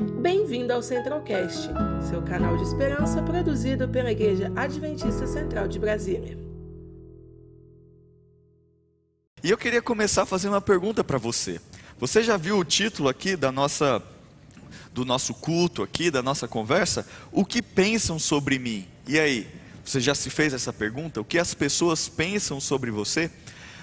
Bem-vindo 0.00 0.72
ao 0.72 0.82
Centralcast, 0.82 1.68
seu 2.08 2.22
canal 2.22 2.56
de 2.56 2.62
esperança 2.62 3.22
produzido 3.22 3.86
pela 3.86 4.10
Igreja 4.10 4.50
Adventista 4.56 5.26
Central 5.26 5.68
de 5.68 5.78
Brasília. 5.78 6.38
E 9.44 9.50
eu 9.50 9.58
queria 9.58 9.82
começar 9.82 10.24
fazendo 10.24 10.52
uma 10.52 10.60
pergunta 10.60 11.04
para 11.04 11.18
você. 11.18 11.60
Você 11.98 12.22
já 12.22 12.38
viu 12.38 12.58
o 12.58 12.64
título 12.64 13.10
aqui 13.10 13.36
da 13.36 13.52
nossa 13.52 14.02
do 14.90 15.04
nosso 15.04 15.34
culto 15.34 15.82
aqui, 15.82 16.10
da 16.10 16.22
nossa 16.22 16.48
conversa? 16.48 17.06
O 17.30 17.44
que 17.44 17.60
pensam 17.60 18.18
sobre 18.18 18.58
mim? 18.58 18.88
E 19.06 19.20
aí, 19.20 19.46
você 19.84 20.00
já 20.00 20.14
se 20.14 20.30
fez 20.30 20.54
essa 20.54 20.72
pergunta? 20.72 21.20
O 21.20 21.24
que 21.24 21.38
as 21.38 21.52
pessoas 21.52 22.08
pensam 22.08 22.58
sobre 22.58 22.90
você? 22.90 23.30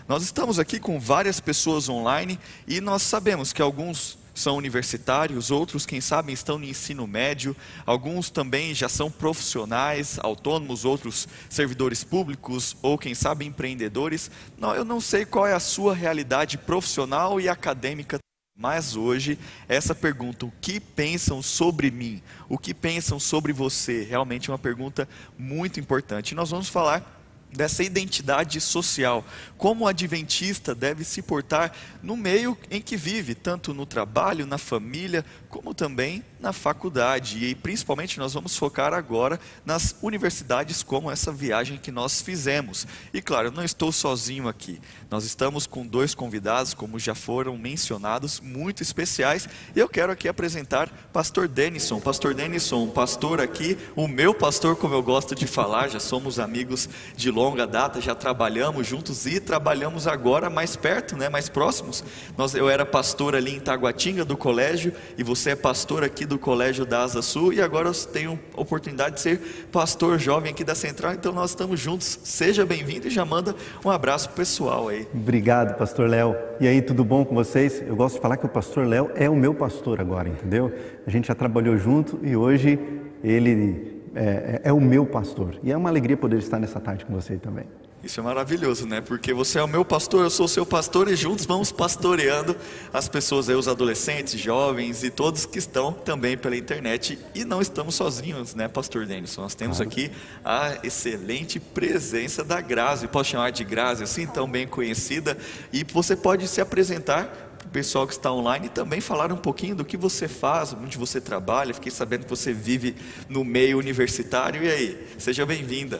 Nós 0.08 0.24
estamos 0.24 0.58
aqui 0.58 0.80
com 0.80 1.00
várias 1.00 1.40
pessoas 1.40 1.88
online 1.88 2.40
e 2.68 2.82
nós 2.82 3.04
sabemos 3.04 3.54
que 3.54 3.62
alguns 3.62 4.18
são 4.38 4.56
universitários, 4.56 5.50
outros, 5.50 5.86
quem 5.86 6.00
sabe, 6.00 6.32
estão 6.32 6.60
no 6.60 6.66
ensino 6.66 7.08
médio, 7.08 7.56
alguns 7.86 8.30
também 8.30 8.74
já 8.74 8.88
são 8.88 9.10
profissionais, 9.10 10.20
autônomos, 10.22 10.86
outros 10.86 11.28
servidores 11.50 12.04
públicos 12.04 12.78
ou, 12.84 13.00
quem 13.00 13.16
sabe, 13.16 13.46
empreendedores. 13.46 14.30
Não, 14.56 14.76
eu 14.76 14.86
não 14.86 15.02
sei 15.02 15.26
qual 15.26 15.48
é 15.48 15.54
a 15.54 15.60
sua 15.60 15.96
realidade 15.96 16.56
profissional 16.56 17.42
e 17.42 17.50
acadêmica. 17.50 18.20
Mas 18.56 18.96
hoje, 18.96 19.40
essa 19.68 19.94
pergunta, 19.94 20.46
o 20.46 20.54
que 20.62 20.80
pensam 20.80 21.42
sobre 21.42 21.90
mim? 21.90 22.22
O 22.48 22.58
que 22.58 22.74
pensam 22.74 23.20
sobre 23.20 23.52
você? 23.54 24.04
Realmente 24.04 24.50
é 24.50 24.54
uma 24.54 24.60
pergunta 24.60 25.08
muito 25.38 25.80
importante. 25.80 26.36
Nós 26.36 26.50
vamos 26.52 26.70
falar 26.70 27.17
dessa 27.52 27.84
identidade 27.84 28.60
social, 28.60 29.26
como 29.58 29.86
o 29.86 29.88
adventista 29.88 30.76
deve 30.76 31.04
se 31.04 31.22
portar 31.22 31.72
no 32.04 32.16
meio 32.16 32.58
em 32.70 32.82
que 32.82 32.96
vive, 32.96 33.34
tanto 33.34 33.74
no 33.74 33.86
trabalho, 33.86 34.46
na 34.46 34.58
família, 34.58 35.26
como 35.50 35.74
também 35.74 36.24
na 36.40 36.54
faculdade. 36.54 37.44
E 37.44 37.56
principalmente 37.56 38.20
nós 38.20 38.34
vamos 38.34 38.56
focar 38.56 38.94
agora 38.94 39.40
nas 39.66 39.96
universidades, 40.02 40.84
como 40.84 41.10
essa 41.10 41.32
viagem 41.32 41.78
que 41.78 41.92
nós 41.92 42.22
fizemos. 42.22 42.86
E 43.14 43.22
claro, 43.22 43.48
eu 43.48 43.52
não 43.52 43.64
estou 43.64 43.92
sozinho 43.92 44.48
aqui. 44.48 44.80
Nós 45.10 45.24
estamos 45.24 45.66
com 45.66 45.86
dois 45.86 46.14
convidados, 46.14 46.74
como 46.74 47.00
já 47.00 47.16
foram 47.16 47.58
mencionados, 47.58 48.40
muito 48.40 48.84
especiais. 48.84 49.48
E 49.76 49.80
eu 49.80 49.90
quero 49.90 50.12
aqui 50.12 50.28
apresentar 50.28 50.90
Pastor 51.12 51.48
Denison. 51.48 52.00
Pastor 52.00 52.34
Denison, 52.34 52.88
pastor 52.90 53.42
aqui, 53.42 53.78
o 53.96 54.08
meu 54.08 54.34
pastor, 54.34 54.76
como 54.76 54.94
eu 54.94 55.02
gosto 55.02 55.34
de 55.34 55.48
falar, 55.48 55.88
já 55.88 56.00
somos 56.00 56.40
amigos 56.40 56.88
de 57.16 57.32
longa 57.38 57.68
data, 57.68 58.02
já 58.02 58.16
trabalhamos 58.16 58.88
juntos 58.88 59.28
e 59.28 59.40
trabalhamos 59.40 60.08
agora 60.08 60.50
mais 60.50 60.76
perto, 60.76 61.16
né, 61.16 61.30
mais 61.30 61.48
próximos. 61.48 62.04
Nós, 62.36 62.56
eu 62.56 62.68
era 62.68 62.84
pastor 62.84 63.36
ali 63.36 63.56
em 63.56 63.60
Taguatinga 63.60 64.26
do 64.26 64.36
colégio 64.36 64.92
e 65.16 65.22
você 65.22 65.52
é 65.52 65.56
pastor 65.56 66.04
aqui 66.04 66.26
do 66.26 66.40
Colégio 66.40 66.84
da 66.84 67.04
Asa 67.04 67.22
Sul 67.22 67.54
e 67.54 67.62
agora 67.62 67.90
eu 67.90 67.94
tenho 67.94 68.40
a 68.58 68.62
oportunidade 68.62 69.16
de 69.16 69.22
ser 69.22 69.68
pastor 69.72 70.18
jovem 70.18 70.52
aqui 70.52 70.64
da 70.64 70.74
Central, 70.74 71.14
então 71.14 71.32
nós 71.32 71.52
estamos 71.52 71.80
juntos. 71.80 72.20
Seja 72.24 72.66
bem-vindo 72.66 73.06
e 73.06 73.12
já 73.12 73.24
manda 73.24 73.56
um 73.86 73.92
abraço 73.92 74.32
pessoal 74.32 74.88
aí. 74.88 75.08
Obrigado, 75.14 75.78
pastor 75.78 76.10
Léo. 76.10 76.36
E 76.60 76.68
aí, 76.68 76.82
tudo 76.82 77.06
bom 77.06 77.24
com 77.24 77.36
vocês? 77.36 77.84
Eu 77.86 77.96
gosto 77.96 78.16
de 78.16 78.22
falar 78.22 78.38
que 78.38 78.48
o 78.48 78.50
pastor 78.50 78.88
Léo 78.88 79.12
é 79.14 79.30
o 79.30 79.36
meu 79.36 79.54
pastor 79.54 80.02
agora, 80.02 80.28
entendeu? 80.28 80.74
A 81.06 81.12
gente 81.12 81.28
já 81.28 81.36
trabalhou 81.36 81.78
junto 81.78 82.20
e 82.24 82.36
hoje 82.36 82.80
ele 83.24 83.97
é, 84.18 84.62
é, 84.64 84.70
é 84.70 84.74
o 84.74 84.82
meu 84.82 85.06
pastor. 85.06 85.56
E 85.64 85.72
é 85.72 85.78
uma 85.78 85.90
alegria 85.90 86.18
poder 86.18 86.40
estar 86.40 86.60
nessa 86.60 86.80
tarde 86.80 87.06
com 87.06 87.14
você 87.14 87.38
também. 87.38 87.66
Isso 88.04 88.20
é 88.20 88.24
maravilhoso, 88.24 88.88
né? 88.88 89.02
Porque 89.02 89.34
você 89.34 89.58
é 89.58 89.64
o 89.64 89.68
meu 89.68 89.84
pastor, 89.84 90.24
eu 90.24 90.30
sou 90.30 90.46
o 90.46 90.50
seu 90.50 90.66
pastor 90.66 91.10
e 91.10 91.16
juntos 91.16 91.46
vamos 91.46 91.72
pastoreando 91.72 92.56
as 92.94 93.10
pessoas 93.10 93.50
aí, 93.50 93.56
os 93.56 93.68
adolescentes, 93.68 94.40
jovens 94.40 95.04
e 95.04 95.10
todos 95.10 95.46
que 95.46 95.58
estão 95.58 95.92
também 95.92 96.38
pela 96.38 96.56
internet. 96.56 97.18
E 97.34 97.44
não 97.44 97.60
estamos 97.60 97.96
sozinhos, 97.96 98.54
né, 98.54 98.68
pastor 98.68 99.06
Denison? 99.08 99.42
Nós 99.42 99.56
temos 99.56 99.78
claro. 99.78 99.92
aqui 99.92 100.12
a 100.46 100.78
excelente 100.84 101.60
presença 101.60 102.44
da 102.44 102.62
Grazi, 102.62 103.08
posso 103.08 103.32
chamar 103.32 103.52
de 103.52 103.64
Grazi, 103.64 104.04
assim, 104.04 104.28
tão 104.28 104.50
bem 104.50 104.68
conhecida. 104.68 105.36
E 105.74 105.84
você 105.84 106.16
pode 106.16 106.48
se 106.48 106.62
apresentar 106.62 107.47
o 107.68 107.70
pessoal 107.70 108.08
que 108.08 108.14
está 108.14 108.32
online 108.32 108.70
também 108.70 109.02
falar 109.02 109.32
um 109.32 109.38
pouquinho 109.38 109.76
do 109.76 109.84
que 109.84 109.98
você 109.98 110.28
faz, 110.28 110.74
onde 110.74 110.98
você 110.98 111.20
trabalha. 111.20 111.74
Fiquei 111.74 111.92
sabendo 111.92 112.24
que 112.24 112.30
você 112.30 112.54
vive 112.54 112.96
no 113.28 113.44
meio 113.44 113.78
universitário. 113.78 114.64
E 114.64 114.70
aí, 114.70 115.08
seja 115.18 115.46
bem-vinda. 115.46 116.00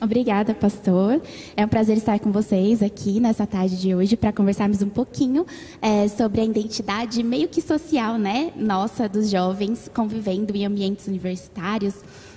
Obrigada, 0.00 0.54
pastor. 0.54 1.20
É 1.56 1.64
um 1.64 1.68
prazer 1.68 1.98
estar 1.98 2.18
com 2.18 2.32
vocês 2.32 2.82
aqui 2.82 3.20
nessa 3.20 3.46
tarde 3.46 3.78
de 3.78 3.94
hoje 3.94 4.16
para 4.16 4.32
conversarmos 4.32 4.80
um 4.82 4.88
pouquinho 4.88 5.46
é, 5.80 6.08
sobre 6.08 6.40
a 6.40 6.44
identidade 6.44 7.22
meio 7.22 7.48
que 7.48 7.60
social, 7.60 8.18
né, 8.18 8.52
nossa 8.56 9.08
dos 9.08 9.30
jovens 9.30 9.90
convivendo 9.94 10.56
em 10.56 10.66
ambientes 10.66 11.06
universitários 11.06 11.94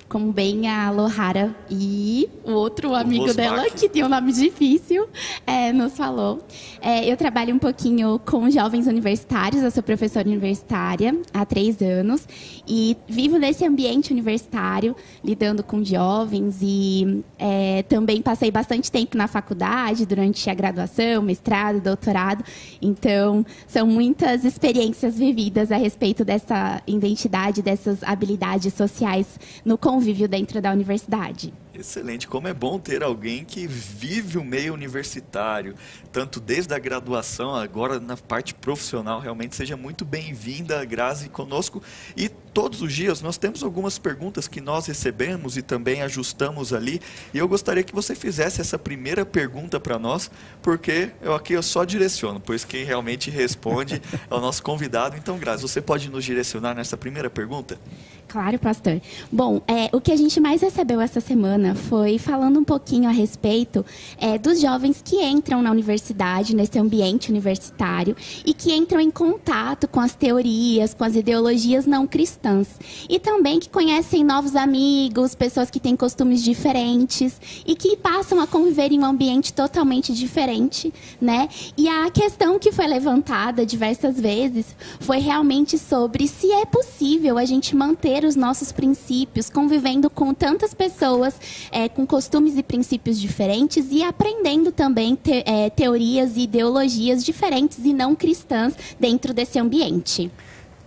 como 0.10 0.32
bem 0.32 0.70
a 0.70 0.90
Lohara 0.90 1.54
e 1.70 2.30
o 2.44 2.52
outro 2.52 2.96
amigo 2.96 3.34
dela, 3.34 3.70
que 3.70 3.90
tem 3.90 4.04
um 4.04 4.10
nome 4.10 4.32
difícil, 4.32 5.08
é, 5.46 5.74
nos 5.74 5.98
falou. 5.98 6.40
É, 6.82 7.06
eu 7.06 7.18
trabalho 7.18 7.54
um 7.54 7.60
pouquinho 7.60 8.20
com 8.26 8.50
jovens 8.50 8.88
universitários, 8.88 9.62
eu 9.62 9.70
sou 9.70 9.84
professora 9.84 10.28
universitária 10.28 11.14
há 11.34 11.46
três 11.46 11.82
anos 11.82 12.26
e 12.66 12.96
vivo 13.08 13.38
nesse 13.38 13.66
ambiente 13.66 14.14
universitário, 14.14 14.96
lidando 15.24 15.62
com 15.62 15.84
jovens 15.84 16.60
e 16.62 17.24
é, 17.38 17.84
também 17.84 18.22
passei 18.22 18.50
bastante 18.50 18.90
tempo 18.90 19.18
na 19.18 19.28
faculdade, 19.28 20.06
durante 20.06 20.50
a 20.50 20.54
graduação, 20.54 21.22
mestrado, 21.22 21.82
doutorado. 21.82 22.46
Então, 22.82 23.46
são 23.68 23.86
muitas 23.86 24.46
experiências 24.46 25.18
vividas 25.18 25.70
a 25.70 25.78
respeito 25.78 26.24
dessa 26.24 26.82
identidade, 26.88 27.62
dessas 27.62 28.04
habilidades 28.04 28.74
sociais 28.74 29.38
no 29.66 29.78
convívio 29.78 29.97
convívio 29.98 30.28
dentro 30.28 30.62
da 30.62 30.72
universidade. 30.72 31.52
Excelente, 31.74 32.28
como 32.28 32.48
é 32.48 32.54
bom 32.54 32.80
ter 32.80 33.04
alguém 33.04 33.44
que 33.44 33.68
vive 33.68 34.38
o 34.38 34.44
meio 34.44 34.74
universitário, 34.74 35.76
tanto 36.12 36.40
desde 36.40 36.74
a 36.74 36.80
graduação, 36.80 37.54
agora 37.56 38.00
na 38.00 38.18
parte 38.18 38.54
profissional, 38.54 39.20
realmente 39.20 39.56
seja 39.56 39.78
muito 39.78 40.04
bem-vinda, 40.04 40.84
Grazi, 40.86 41.30
conosco. 41.30 41.82
E 42.16 42.30
todos 42.30 42.82
os 42.82 42.92
dias 42.92 43.22
nós 43.22 43.38
temos 43.38 43.62
algumas 43.62 44.00
perguntas 44.00 44.48
que 44.48 44.60
nós 44.60 44.88
recebemos 44.88 45.58
e 45.58 45.62
também 45.62 46.02
ajustamos 46.02 46.74
ali. 46.74 47.00
E 47.32 47.38
eu 47.38 47.48
gostaria 47.48 47.84
que 47.84 47.94
você 47.94 48.16
fizesse 48.16 48.60
essa 48.60 48.80
primeira 48.80 49.24
pergunta 49.24 49.80
para 49.80 50.00
nós, 50.00 50.32
porque 50.64 51.12
eu 51.22 51.36
aqui 51.36 51.54
eu 51.54 51.62
só 51.62 51.84
direciono, 51.84 52.40
pois 52.40 52.66
quem 52.66 52.84
realmente 52.84 53.30
responde 53.30 54.02
é 54.30 54.34
o 54.34 54.40
nosso 54.40 54.64
convidado. 54.64 55.16
Então, 55.16 55.38
Grazi, 55.38 55.62
você 55.62 55.80
pode 55.80 56.10
nos 56.10 56.26
direcionar 56.26 56.74
nessa 56.74 56.98
primeira 56.98 57.30
pergunta? 57.30 57.80
Claro, 58.28 58.60
pastor. 58.60 59.00
Bom, 59.32 59.62
é, 59.66 59.90
o 59.96 60.02
que 60.02 60.12
a 60.12 60.16
gente 60.18 60.38
mais 60.42 60.62
recebeu 60.62 61.00
essa 61.00 61.22
semana 61.22 61.74
foi 61.74 62.20
falando 62.20 62.60
um 62.60 62.64
pouquinho 62.64 63.08
a 63.08 63.12
respeito 63.12 63.86
é, 64.18 64.38
dos 64.38 64.60
jovens 64.60 65.02
que 65.02 65.24
entram 65.24 65.62
na 65.62 65.72
universidade, 65.72 66.54
nesse 66.54 66.78
ambiente 66.78 67.30
universitário, 67.30 68.18
e 68.46 68.54
que 68.54 68.74
entram 68.74 69.00
em 69.00 69.10
contato 69.10 69.88
com 69.88 70.02
as 70.02 70.14
teorias, 70.14 70.94
com 70.94 71.06
as 71.06 71.16
ideologias 71.16 71.86
não 71.86 72.06
cristãs. 72.06 72.68
E 73.10 73.18
também 73.18 73.62
que 73.62 73.70
conhecem 73.70 74.26
novos 74.26 74.58
amigos, 74.58 75.34
pessoas 75.34 75.72
que 75.72 75.80
têm 75.80 75.96
costumes 75.96 76.44
diferentes 76.44 77.40
e 77.66 77.76
que 77.76 77.96
passam 77.96 78.42
a 78.42 78.48
conviver 78.48 78.92
em 78.92 79.00
um 79.00 79.06
ambiente 79.06 79.54
totalmente 79.54 80.14
diferente, 80.14 80.94
né? 81.22 81.48
E 81.78 81.88
a 81.88 82.12
questão 82.12 82.60
que 82.60 82.74
foi 82.74 82.88
levantada 82.88 83.66
diversas 83.66 84.20
vezes 84.20 84.76
foi 85.00 85.20
realmente 85.20 85.78
sobre 85.78 86.28
se 86.28 86.52
é 86.52 86.66
possível 86.66 87.38
a 87.38 87.46
gente 87.46 87.74
manter 87.74 88.17
os 88.26 88.36
nossos 88.36 88.72
princípios, 88.72 89.50
convivendo 89.50 90.10
com 90.10 90.34
tantas 90.34 90.74
pessoas 90.74 91.40
é, 91.72 91.90
com 91.90 92.06
costumes 92.06 92.58
e 92.58 92.64
princípios 92.64 93.20
diferentes 93.20 93.88
e 93.92 94.04
aprendendo 94.04 94.72
também 94.72 95.16
te, 95.16 95.44
é, 95.46 95.70
teorias 95.70 96.38
e 96.38 96.42
ideologias 96.42 97.24
diferentes 97.24 97.80
e 97.84 97.94
não 97.94 98.16
cristãs 98.16 98.76
dentro 99.00 99.34
desse 99.34 99.60
ambiente. 99.60 100.32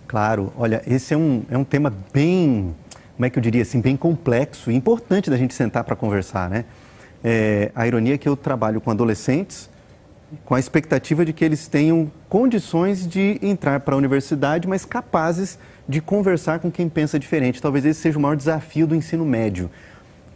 Claro, 0.07 0.51
olha, 0.57 0.81
esse 0.85 1.13
é 1.13 1.17
um, 1.17 1.43
é 1.49 1.57
um 1.57 1.63
tema 1.63 1.93
bem, 2.11 2.75
como 3.15 3.25
é 3.25 3.29
que 3.29 3.39
eu 3.39 3.41
diria 3.41 3.61
assim, 3.61 3.79
bem 3.79 3.95
complexo 3.95 4.69
e 4.69 4.75
importante 4.75 5.29
da 5.29 5.37
gente 5.37 5.53
sentar 5.53 5.83
para 5.83 5.95
conversar, 5.95 6.49
né? 6.49 6.65
É, 7.23 7.71
a 7.75 7.85
ironia 7.85 8.15
é 8.15 8.17
que 8.17 8.27
eu 8.27 8.35
trabalho 8.35 8.81
com 8.81 8.89
adolescentes 8.89 9.69
com 10.45 10.55
a 10.55 10.59
expectativa 10.59 11.25
de 11.25 11.33
que 11.33 11.43
eles 11.43 11.67
tenham 11.67 12.11
condições 12.29 13.07
de 13.07 13.37
entrar 13.41 13.79
para 13.81 13.95
a 13.95 13.97
universidade, 13.97 14.67
mas 14.67 14.85
capazes 14.85 15.57
de 15.87 16.01
conversar 16.01 16.59
com 16.59 16.71
quem 16.71 16.87
pensa 16.87 17.19
diferente. 17.19 17.61
Talvez 17.61 17.85
esse 17.85 18.01
seja 18.01 18.17
o 18.17 18.21
maior 18.21 18.35
desafio 18.35 18.87
do 18.87 18.95
ensino 18.95 19.25
médio. 19.25 19.69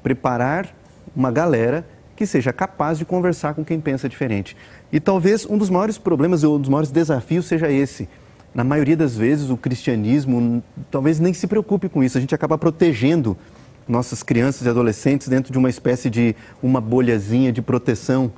Preparar 0.04 0.74
uma 1.16 1.32
galera 1.32 1.86
que 2.16 2.26
seja 2.26 2.54
capaz 2.54 2.98
de 2.98 3.06
conversar 3.06 3.54
com 3.54 3.64
quem 3.64 3.80
pensa 3.80 4.08
diferente. 4.08 4.56
E 4.92 5.00
talvez 5.00 5.46
um 5.46 5.58
dos 5.58 5.70
maiores 5.70 5.98
problemas 5.98 6.44
ou 6.44 6.56
um 6.56 6.60
dos 6.60 6.70
maiores 6.70 6.92
desafios 6.92 7.46
seja 7.46 7.72
esse. 7.72 8.08
Na 8.54 8.64
maioria 8.64 8.96
das 8.96 9.18
vezes, 9.18 9.50
o 9.50 9.58
cristianismo 9.58 10.64
talvez 10.90 11.20
nem 11.20 11.34
se 11.34 11.46
preocupe 11.46 11.90
com 11.90 12.04
isso. 12.04 12.18
A 12.18 12.22
gente 12.22 12.34
acaba 12.34 12.58
protegendo 12.58 13.38
nossas 13.88 14.24
crianças 14.24 14.66
e 14.66 14.70
adolescentes 14.70 15.28
dentro 15.28 15.52
de 15.52 15.58
uma 15.58 15.70
espécie 15.70 16.10
de 16.10 16.36
uma 16.64 16.80
bolhazinha 16.80 17.52
de 17.52 17.62
proteção. 17.62 18.32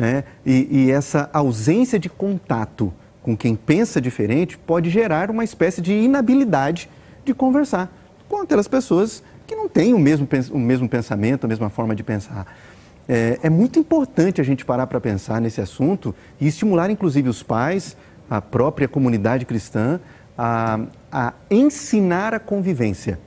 Né? 0.00 0.24
E, 0.46 0.66
e 0.70 0.90
essa 0.90 1.28
ausência 1.30 1.98
de 1.98 2.08
contato 2.08 2.90
com 3.22 3.36
quem 3.36 3.54
pensa 3.54 4.00
diferente 4.00 4.56
pode 4.56 4.88
gerar 4.88 5.30
uma 5.30 5.44
espécie 5.44 5.82
de 5.82 5.92
inabilidade 5.92 6.88
de 7.22 7.34
conversar 7.34 7.94
com 8.26 8.40
aquelas 8.40 8.66
pessoas 8.66 9.22
que 9.46 9.54
não 9.54 9.68
têm 9.68 9.92
o 9.92 9.98
mesmo, 9.98 10.26
o 10.52 10.58
mesmo 10.58 10.88
pensamento, 10.88 11.44
a 11.44 11.48
mesma 11.48 11.68
forma 11.68 11.94
de 11.94 12.02
pensar. 12.02 12.46
É, 13.06 13.40
é 13.42 13.50
muito 13.50 13.78
importante 13.78 14.40
a 14.40 14.44
gente 14.44 14.64
parar 14.64 14.86
para 14.86 14.98
pensar 15.02 15.38
nesse 15.38 15.60
assunto 15.60 16.14
e 16.40 16.48
estimular, 16.48 16.88
inclusive, 16.88 17.28
os 17.28 17.42
pais, 17.42 17.94
a 18.30 18.40
própria 18.40 18.88
comunidade 18.88 19.44
cristã, 19.44 20.00
a, 20.38 20.80
a 21.12 21.34
ensinar 21.50 22.32
a 22.32 22.40
convivência. 22.40 23.20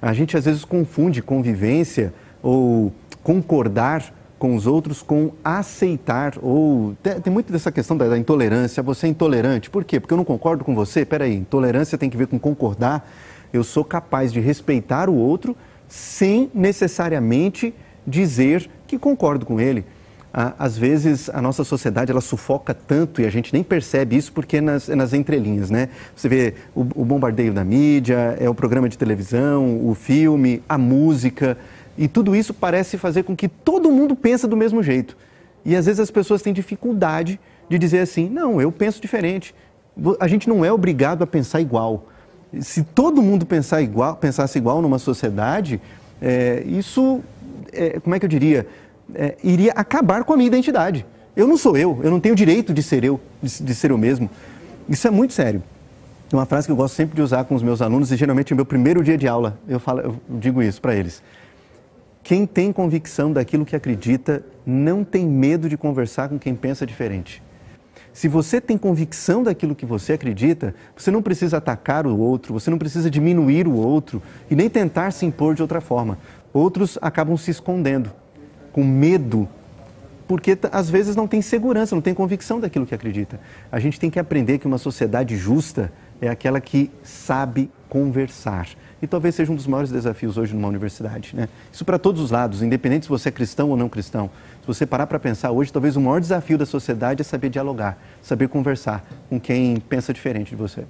A 0.00 0.12
gente 0.12 0.36
às 0.36 0.44
vezes 0.44 0.64
confunde 0.64 1.20
convivência 1.20 2.14
ou 2.40 2.92
concordar 3.24 4.21
com 4.42 4.56
os 4.56 4.66
outros 4.66 5.02
com 5.02 5.30
aceitar 5.44 6.34
ou 6.42 6.96
tem, 7.00 7.20
tem 7.20 7.32
muito 7.32 7.52
dessa 7.52 7.70
questão 7.70 7.96
da, 7.96 8.08
da, 8.08 8.18
intolerância. 8.18 8.82
Você 8.82 9.06
é 9.06 9.08
intolerante, 9.08 9.70
por 9.70 9.84
quê? 9.84 10.00
Porque 10.00 10.12
eu 10.12 10.16
não 10.16 10.24
concordo 10.24 10.64
com 10.64 10.74
você. 10.74 11.04
Peraí, 11.04 11.36
intolerância 11.36 11.96
tem 11.96 12.10
que 12.10 12.16
ver 12.16 12.26
com 12.26 12.40
concordar. 12.40 13.08
Eu 13.52 13.62
sou 13.62 13.84
capaz 13.84 14.32
de 14.32 14.40
respeitar 14.40 15.08
o 15.08 15.14
outro 15.14 15.56
sem 15.86 16.50
necessariamente 16.52 17.72
dizer 18.04 18.68
que 18.84 18.98
concordo 18.98 19.46
com 19.46 19.60
ele. 19.60 19.84
Às 20.32 20.76
vezes 20.76 21.30
a 21.30 21.40
nossa 21.40 21.62
sociedade 21.62 22.10
ela 22.10 22.20
sufoca 22.20 22.74
tanto 22.74 23.22
e 23.22 23.26
a 23.26 23.30
gente 23.30 23.52
nem 23.52 23.62
percebe 23.62 24.16
isso 24.16 24.32
porque 24.32 24.56
é 24.56 24.60
nas, 24.60 24.88
é 24.88 24.96
nas 24.96 25.12
entrelinhas, 25.12 25.70
né? 25.70 25.88
Você 26.16 26.28
vê 26.28 26.54
o, 26.74 26.80
o 26.80 27.04
bombardeio 27.04 27.52
da 27.52 27.62
mídia, 27.62 28.36
é 28.40 28.50
o 28.50 28.54
programa 28.56 28.88
de 28.88 28.98
televisão, 28.98 29.88
o 29.88 29.94
filme, 29.94 30.60
a 30.68 30.76
música 30.76 31.56
e 31.96 32.08
tudo 32.08 32.34
isso 32.34 32.54
parece 32.54 32.96
fazer 32.96 33.22
com 33.22 33.36
que 33.36 33.48
todo 33.48 33.90
mundo 33.90 34.16
pense 34.16 34.46
do 34.46 34.56
mesmo 34.56 34.82
jeito. 34.82 35.16
E 35.64 35.76
às 35.76 35.86
vezes 35.86 36.00
as 36.00 36.10
pessoas 36.10 36.42
têm 36.42 36.52
dificuldade 36.52 37.38
de 37.68 37.78
dizer 37.78 38.00
assim: 38.00 38.28
não, 38.28 38.60
eu 38.60 38.72
penso 38.72 39.00
diferente. 39.00 39.54
A 40.18 40.26
gente 40.26 40.48
não 40.48 40.64
é 40.64 40.72
obrigado 40.72 41.22
a 41.22 41.26
pensar 41.26 41.60
igual. 41.60 42.06
Se 42.60 42.82
todo 42.82 43.22
mundo 43.22 43.46
pensar 43.46 43.82
igual, 43.82 44.16
pensasse 44.16 44.58
igual 44.58 44.82
numa 44.82 44.98
sociedade, 44.98 45.80
é, 46.20 46.62
isso 46.66 47.22
é, 47.72 48.00
como 48.00 48.14
é 48.14 48.18
que 48.18 48.24
eu 48.24 48.28
diria, 48.28 48.66
é, 49.14 49.36
iria 49.42 49.72
acabar 49.72 50.24
com 50.24 50.32
a 50.32 50.36
minha 50.36 50.46
identidade. 50.46 51.06
Eu 51.34 51.46
não 51.46 51.56
sou 51.56 51.76
eu, 51.76 51.98
eu 52.02 52.10
não 52.10 52.20
tenho 52.20 52.34
direito 52.34 52.74
de 52.74 52.82
ser 52.82 53.04
eu, 53.04 53.20
de, 53.42 53.62
de 53.62 53.74
ser 53.74 53.90
eu 53.90 53.98
mesmo. 53.98 54.28
Isso 54.88 55.06
é 55.06 55.10
muito 55.10 55.32
sério. 55.32 55.62
Tem 56.28 56.38
uma 56.38 56.46
frase 56.46 56.66
que 56.66 56.72
eu 56.72 56.76
gosto 56.76 56.94
sempre 56.94 57.14
de 57.14 57.22
usar 57.22 57.44
com 57.44 57.54
os 57.54 57.62
meus 57.62 57.82
alunos 57.82 58.10
e 58.12 58.16
geralmente 58.16 58.52
no 58.52 58.56
meu 58.56 58.66
primeiro 58.66 59.02
dia 59.02 59.18
de 59.18 59.28
aula 59.28 59.58
eu, 59.68 59.80
falo, 59.80 60.00
eu 60.00 60.16
digo 60.28 60.62
isso 60.62 60.80
para 60.80 60.94
eles. 60.94 61.22
Quem 62.22 62.46
tem 62.46 62.72
convicção 62.72 63.32
daquilo 63.32 63.66
que 63.66 63.74
acredita 63.74 64.44
não 64.64 65.02
tem 65.02 65.26
medo 65.26 65.68
de 65.68 65.76
conversar 65.76 66.28
com 66.28 66.38
quem 66.38 66.54
pensa 66.54 66.86
diferente. 66.86 67.42
Se 68.12 68.28
você 68.28 68.60
tem 68.60 68.78
convicção 68.78 69.42
daquilo 69.42 69.74
que 69.74 69.86
você 69.86 70.12
acredita, 70.12 70.74
você 70.96 71.10
não 71.10 71.22
precisa 71.22 71.56
atacar 71.56 72.06
o 72.06 72.16
outro, 72.16 72.52
você 72.52 72.70
não 72.70 72.78
precisa 72.78 73.10
diminuir 73.10 73.66
o 73.66 73.74
outro 73.74 74.22
e 74.50 74.54
nem 74.54 74.68
tentar 74.68 75.10
se 75.10 75.26
impor 75.26 75.54
de 75.54 75.62
outra 75.62 75.80
forma. 75.80 76.18
Outros 76.52 76.98
acabam 77.00 77.36
se 77.36 77.50
escondendo, 77.50 78.12
com 78.70 78.84
medo, 78.84 79.48
porque 80.28 80.56
às 80.70 80.88
vezes 80.90 81.16
não 81.16 81.26
tem 81.26 81.42
segurança, 81.42 81.94
não 81.94 82.02
tem 82.02 82.14
convicção 82.14 82.60
daquilo 82.60 82.86
que 82.86 82.94
acredita. 82.94 83.40
A 83.70 83.80
gente 83.80 83.98
tem 83.98 84.10
que 84.10 84.20
aprender 84.20 84.58
que 84.58 84.66
uma 84.66 84.78
sociedade 84.78 85.36
justa 85.36 85.90
é 86.20 86.28
aquela 86.28 86.60
que 86.60 86.90
sabe 87.02 87.70
conversar. 87.92 88.68
E 89.02 89.06
talvez 89.06 89.34
seja 89.34 89.52
um 89.52 89.54
dos 89.54 89.66
maiores 89.66 89.92
desafios 89.92 90.38
hoje 90.38 90.54
numa 90.54 90.66
universidade. 90.66 91.36
Né? 91.36 91.46
Isso 91.70 91.84
para 91.84 91.98
todos 91.98 92.22
os 92.22 92.30
lados, 92.30 92.62
independente 92.62 93.04
se 93.04 93.08
você 93.10 93.28
é 93.28 93.32
cristão 93.32 93.68
ou 93.68 93.76
não 93.76 93.86
cristão. 93.86 94.30
Se 94.62 94.66
você 94.66 94.86
parar 94.86 95.06
para 95.06 95.18
pensar 95.18 95.50
hoje, 95.50 95.70
talvez 95.70 95.94
o 95.94 96.00
maior 96.00 96.18
desafio 96.18 96.56
da 96.56 96.64
sociedade 96.64 97.20
é 97.20 97.24
saber 97.24 97.50
dialogar, 97.50 97.98
saber 98.22 98.48
conversar 98.48 99.06
com 99.28 99.38
quem 99.38 99.76
pensa 99.76 100.10
diferente 100.10 100.48
de 100.48 100.56
você. 100.56 100.86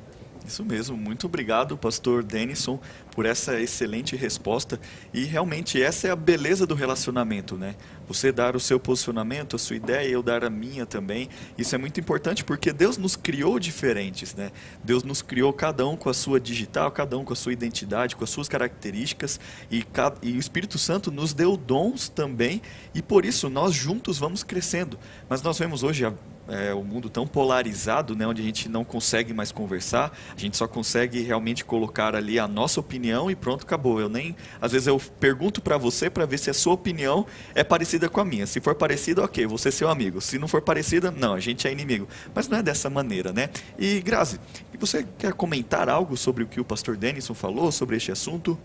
Isso 0.47 0.65
mesmo, 0.65 0.97
muito 0.97 1.27
obrigado, 1.27 1.77
pastor 1.77 2.23
Denison, 2.23 2.79
por 3.13 3.27
essa 3.27 3.61
excelente 3.61 4.17
resposta. 4.17 4.81
E 5.13 5.25
realmente 5.25 5.81
essa 5.81 6.09
é 6.09 6.11
a 6.11 6.17
beleza 6.17 6.67
do 6.67 6.75
relacionamento, 6.75 7.57
né? 7.57 7.77
Você 8.09 8.33
dar 8.33 8.57
o 8.57 8.61
seu 8.61 8.81
posicionamento, 8.81 9.55
a 9.55 9.59
sua 9.59 9.77
ideia, 9.77 10.09
eu 10.09 10.23
dar 10.23 10.45
a 10.45 10.51
minha 10.51 10.85
também. 10.85 11.29
Isso 11.57 11.75
é 11.75 11.79
muito 11.79 12.01
importante 12.01 12.43
porque 12.43 12.73
Deus 12.73 12.97
nos 12.97 13.15
criou 13.15 13.59
diferentes, 13.59 14.35
né? 14.35 14.51
Deus 14.83 15.05
nos 15.05 15.23
criou 15.23 15.53
cada 15.53 15.87
um 15.87 15.97
com 15.97 16.09
a 16.09 16.15
sua 16.15 16.41
digital, 16.41 16.91
cada 16.91 17.17
um 17.17 17.25
com 17.25 17.33
a 17.33 17.37
sua 17.37 17.53
identidade, 17.53 18.17
com 18.17 18.25
as 18.25 18.31
suas 18.31 18.49
características. 18.49 19.39
E, 19.71 19.85
e 20.23 20.33
o 20.33 20.39
Espírito 20.39 20.79
Santo 20.79 21.13
nos 21.13 21.33
deu 21.33 21.57
dons 21.57 22.09
também. 22.09 22.61
E 22.95 23.03
por 23.03 23.25
isso 23.25 23.49
nós 23.49 23.75
juntos 23.75 24.19
vamos 24.19 24.43
crescendo. 24.43 24.99
Mas 25.29 25.43
nós 25.43 25.59
vemos 25.59 25.83
hoje 25.83 26.05
a 26.05 26.13
é, 26.49 26.75
o 26.75 26.83
mundo 26.83 27.09
tão 27.09 27.27
polarizado, 27.27 28.15
né, 28.17 28.27
onde 28.27 28.43
a 28.43 28.45
gente 28.45 28.69
não 28.69 28.85
consegue 28.85 29.33
mais 29.33 29.53
conversar, 29.53 30.17
a 30.35 30.39
gente 30.39 30.57
só 30.57 30.67
consegue 30.67 31.21
realmente 31.23 31.65
colocar 31.65 32.15
ali 32.15 32.39
a 32.39 32.49
nossa 32.49 32.81
opinião 32.81 33.02
e 33.31 33.35
pronto, 33.35 33.65
acabou. 33.65 34.01
Eu 34.01 34.09
nem, 34.09 34.37
às 34.61 34.73
vezes 34.73 34.87
eu 34.87 35.01
pergunto 35.19 35.61
para 35.61 35.77
você 35.77 36.09
para 36.09 36.27
ver 36.27 36.39
se 36.39 36.51
a 36.51 36.55
sua 36.55 36.75
opinião 36.75 37.27
é 37.55 37.65
parecida 37.65 38.09
com 38.09 38.21
a 38.21 38.25
minha. 38.25 38.47
Se 38.47 38.61
for 38.61 38.75
parecida, 38.75 39.25
ok, 39.25 39.47
você 39.47 39.69
é 39.69 39.73
seu 39.73 39.89
amigo. 39.89 40.21
Se 40.21 40.39
não 40.39 40.49
for 40.49 40.63
parecida, 40.63 41.11
não, 41.11 41.35
a 41.35 41.41
gente 41.41 41.67
é 41.67 41.73
inimigo. 41.73 42.09
Mas 42.35 42.49
não 42.49 42.59
é 42.59 42.63
dessa 42.63 42.89
maneira, 42.89 43.33
né? 43.33 43.51
E 43.79 44.01
Grazi, 44.01 44.39
você 44.79 45.07
quer 45.19 45.33
comentar 45.33 45.89
algo 45.89 46.17
sobre 46.17 46.45
o 46.45 46.47
que 46.47 46.61
o 46.61 46.65
pastor 46.65 46.97
Denison 46.97 47.35
falou 47.35 47.71
sobre 47.71 47.97
este 47.97 48.11
assunto? 48.11 48.59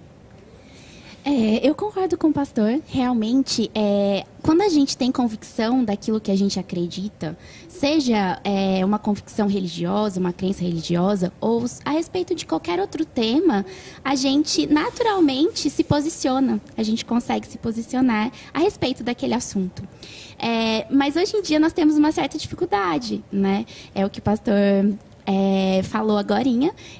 É, 1.30 1.60
eu 1.62 1.76
concordo 1.76 2.18
com 2.18 2.30
o 2.30 2.34
pastor. 2.34 2.82
Realmente, 2.88 3.70
é, 3.76 4.26
quando 4.42 4.62
a 4.62 4.70
gente 4.70 4.98
tem 4.98 5.12
convicção 5.12 5.84
daquilo 5.84 6.22
que 6.22 6.32
a 6.32 6.38
gente 6.38 6.58
acredita, 6.58 7.38
seja 7.68 8.40
é, 8.46 8.86
uma 8.86 8.98
convicção 8.98 9.46
religiosa, 9.46 10.22
uma 10.22 10.32
crença 10.32 10.64
religiosa, 10.64 11.34
ou 11.42 11.66
a 11.84 11.92
respeito 11.92 12.34
de 12.34 12.46
qualquer 12.46 12.80
outro 12.80 13.04
tema, 13.04 13.66
a 14.06 14.16
gente 14.16 14.68
naturalmente 14.68 15.70
se 15.70 15.84
posiciona. 15.84 16.62
A 16.78 16.84
gente 16.84 17.04
consegue 17.04 17.46
se 17.46 17.58
posicionar 17.58 18.32
a 18.54 18.60
respeito 18.60 19.04
daquele 19.04 19.34
assunto. 19.34 19.84
É, 20.40 20.88
mas 20.90 21.18
hoje 21.18 21.36
em 21.36 21.42
dia 21.42 21.60
nós 21.60 21.74
temos 21.74 21.98
uma 21.98 22.14
certa 22.14 22.38
dificuldade, 22.38 23.22
né? 23.30 23.66
É 23.94 24.06
o 24.06 24.10
que 24.10 24.20
o 24.20 24.22
pastor 24.22 24.56
é, 25.28 25.82
falou 25.84 26.18
agora, 26.18 26.48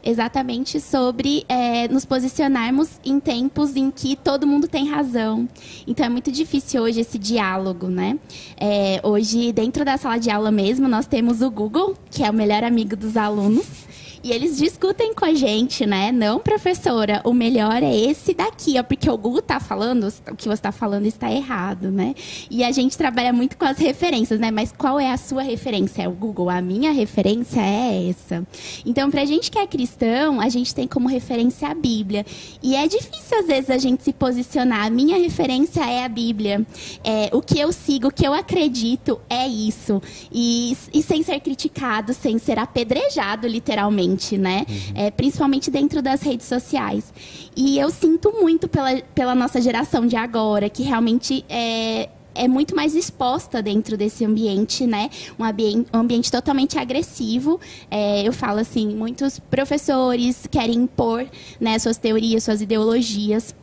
exatamente 0.04 0.82
sobre 0.82 1.46
é, 1.48 1.88
nos 1.88 2.04
posicionarmos 2.04 3.00
em 3.06 3.18
tempos 3.20 3.78
em 3.78 3.90
que 3.90 4.18
todo 4.18 4.46
mundo 4.46 4.68
tem 4.68 4.90
razão. 4.90 5.48
Então 5.88 6.06
é 6.06 6.10
muito 6.10 6.30
difícil 6.30 6.82
hoje 6.82 7.00
esse 7.00 7.18
diálogo, 7.18 7.88
né? 7.88 8.20
É, 8.60 9.00
hoje, 9.04 9.54
dentro 9.54 9.86
da 9.86 9.96
sala 9.98 10.18
de 10.18 10.30
aula 10.30 10.52
mesmo, 10.52 10.88
nós 10.90 11.06
temos 11.06 11.42
o 11.42 11.50
Google, 11.50 11.96
que 12.12 12.24
é 12.24 12.30
o 12.30 12.34
melhor 12.34 12.64
amigo 12.64 12.98
dos 12.98 13.16
alunos. 13.16 13.87
E 14.28 14.32
eles 14.34 14.58
discutem 14.58 15.14
com 15.14 15.24
a 15.24 15.34
gente, 15.34 15.86
né? 15.86 16.12
Não, 16.12 16.38
professora, 16.38 17.22
o 17.24 17.32
melhor 17.32 17.82
é 17.82 17.96
esse 17.96 18.34
daqui, 18.34 18.78
ó, 18.78 18.84
porque 18.84 19.10
o 19.10 19.18
Google 19.18 19.42
tá 19.42 19.58
falando, 19.58 20.06
o 20.30 20.36
que 20.36 20.50
você 20.50 20.56
está 20.56 20.70
falando 20.74 21.06
está 21.06 21.32
errado, 21.32 21.90
né? 21.90 22.14
E 22.52 22.62
a 22.62 22.70
gente 22.74 22.98
trabalha 22.98 23.32
muito 23.32 23.56
com 23.56 23.64
as 23.64 23.78
referências, 23.78 24.38
né? 24.38 24.52
Mas 24.52 24.74
qual 24.78 25.00
é 25.00 25.14
a 25.14 25.16
sua 25.16 25.44
referência? 25.44 26.02
É 26.02 26.10
o 26.10 26.12
Google. 26.12 26.50
A 26.50 26.62
minha 26.62 26.92
referência 26.92 27.62
é 27.62 28.10
essa. 28.10 28.46
Então, 28.86 29.10
pra 29.10 29.24
gente 29.24 29.50
que 29.50 29.58
é 29.58 29.66
cristão, 29.66 30.42
a 30.42 30.50
gente 30.50 30.76
tem 30.76 30.90
como 30.90 31.08
referência 31.08 31.70
a 31.70 31.74
Bíblia. 31.74 32.26
E 32.62 32.76
é 32.76 32.86
difícil, 32.86 33.40
às 33.40 33.48
vezes, 33.48 33.70
a 33.70 33.78
gente 33.78 34.04
se 34.04 34.12
posicionar. 34.12 34.88
A 34.88 34.90
minha 34.90 35.18
referência 35.18 35.90
é 35.90 36.04
a 36.04 36.10
Bíblia. 36.10 36.68
É, 37.02 37.30
o 37.32 37.42
que 37.42 37.58
eu 37.58 37.72
sigo, 37.72 38.10
o 38.10 38.12
que 38.12 38.28
eu 38.28 38.34
acredito 38.34 39.22
é 39.30 39.48
isso. 39.48 40.02
E, 40.30 40.76
e 40.94 41.02
sem 41.02 41.24
ser 41.24 41.40
criticado, 41.40 42.14
sem 42.14 42.38
ser 42.38 42.60
apedrejado, 42.60 43.48
literalmente 43.48 44.17
né? 44.38 44.66
Uhum. 44.68 44.76
É, 44.96 45.12
principalmente 45.12 45.70
dentro 45.70 46.02
das 46.02 46.22
redes 46.22 46.48
sociais. 46.48 47.14
E 47.56 47.78
eu 47.78 47.90
sinto 47.90 48.32
muito 48.32 48.68
pela, 48.68 49.02
pela 49.14 49.36
nossa 49.36 49.62
geração 49.62 50.06
de 50.06 50.16
agora, 50.16 50.70
que 50.70 50.84
realmente 50.84 51.44
é, 51.50 52.10
é 52.38 52.48
muito 52.48 52.76
mais 52.76 52.96
exposta 52.96 53.62
dentro 53.62 53.98
desse 53.98 54.24
ambiente, 54.24 54.86
né? 54.86 55.10
Um 55.38 55.44
ambiente, 55.44 55.90
um 55.94 56.00
ambiente 56.00 56.32
totalmente 56.32 56.78
agressivo. 56.78 57.60
É, 57.90 58.28
eu 58.28 58.32
falo 58.32 58.60
assim, 58.60 58.96
muitos 58.96 59.40
professores 59.40 60.48
querem 60.50 60.76
impor 60.76 61.26
né, 61.60 61.78
suas 61.80 61.98
teorias, 61.98 62.44
suas 62.44 62.62
ideologias 62.62 63.56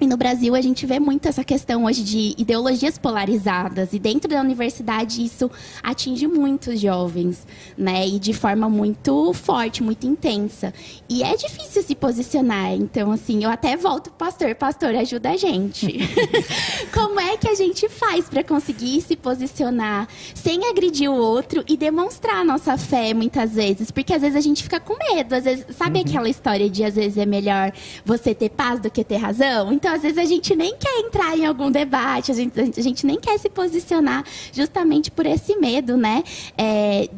e 0.00 0.06
no 0.06 0.16
Brasil 0.16 0.54
a 0.54 0.60
gente 0.62 0.86
vê 0.86 0.98
muito 0.98 1.28
essa 1.28 1.44
questão 1.44 1.84
hoje 1.84 2.02
de 2.02 2.34
ideologias 2.38 2.96
polarizadas 2.96 3.92
e 3.92 3.98
dentro 3.98 4.30
da 4.30 4.40
universidade 4.40 5.22
isso 5.22 5.50
atinge 5.82 6.26
muitos 6.26 6.80
jovens, 6.80 7.46
né? 7.76 8.08
E 8.08 8.18
de 8.18 8.32
forma 8.32 8.68
muito 8.68 9.32
forte, 9.34 9.82
muito 9.82 10.06
intensa. 10.06 10.72
E 11.08 11.22
é 11.22 11.36
difícil 11.36 11.82
se 11.82 11.94
posicionar. 11.94 12.72
Então 12.72 13.12
assim, 13.12 13.44
eu 13.44 13.50
até 13.50 13.76
volto 13.76 14.10
pastor, 14.10 14.54
pastor, 14.54 14.94
ajuda 14.94 15.30
a 15.30 15.36
gente. 15.36 15.98
Como 16.94 17.20
é 17.20 17.36
que 17.36 17.48
a 17.48 17.54
gente 17.54 17.86
faz 17.88 18.26
para 18.28 18.42
conseguir 18.42 19.02
se 19.02 19.16
posicionar 19.16 20.08
sem 20.34 20.64
agredir 20.64 21.10
o 21.10 21.14
outro 21.14 21.62
e 21.68 21.76
demonstrar 21.76 22.36
a 22.36 22.44
nossa 22.44 22.78
fé 22.78 23.12
muitas 23.12 23.54
vezes? 23.54 23.90
Porque 23.90 24.14
às 24.14 24.22
vezes 24.22 24.36
a 24.36 24.40
gente 24.40 24.62
fica 24.62 24.80
com 24.80 24.96
medo, 24.96 25.34
às 25.34 25.44
vezes, 25.44 25.66
sabe 25.76 25.98
uhum. 25.98 26.06
aquela 26.06 26.28
história 26.28 26.70
de 26.70 26.82
às 26.84 26.94
vezes 26.94 27.18
é 27.18 27.26
melhor 27.26 27.70
você 28.02 28.34
ter 28.34 28.48
paz 28.48 28.80
do 28.80 28.90
que 28.90 29.04
ter 29.04 29.16
razão? 29.16 29.70
Então 29.72 29.89
então, 29.90 29.96
às 29.96 30.02
vezes, 30.02 30.18
a 30.18 30.24
gente 30.24 30.54
nem 30.54 30.76
quer 30.76 31.00
entrar 31.00 31.36
em 31.36 31.44
algum 31.44 31.68
debate, 31.68 32.30
a 32.30 32.34
gente, 32.34 32.60
a 32.60 32.80
gente 32.80 33.04
nem 33.04 33.18
quer 33.18 33.36
se 33.38 33.50
posicionar 33.50 34.24
justamente 34.52 35.10
por 35.10 35.26
esse 35.26 35.56
medo, 35.56 35.96
né? 35.96 36.22
É, 36.56 37.08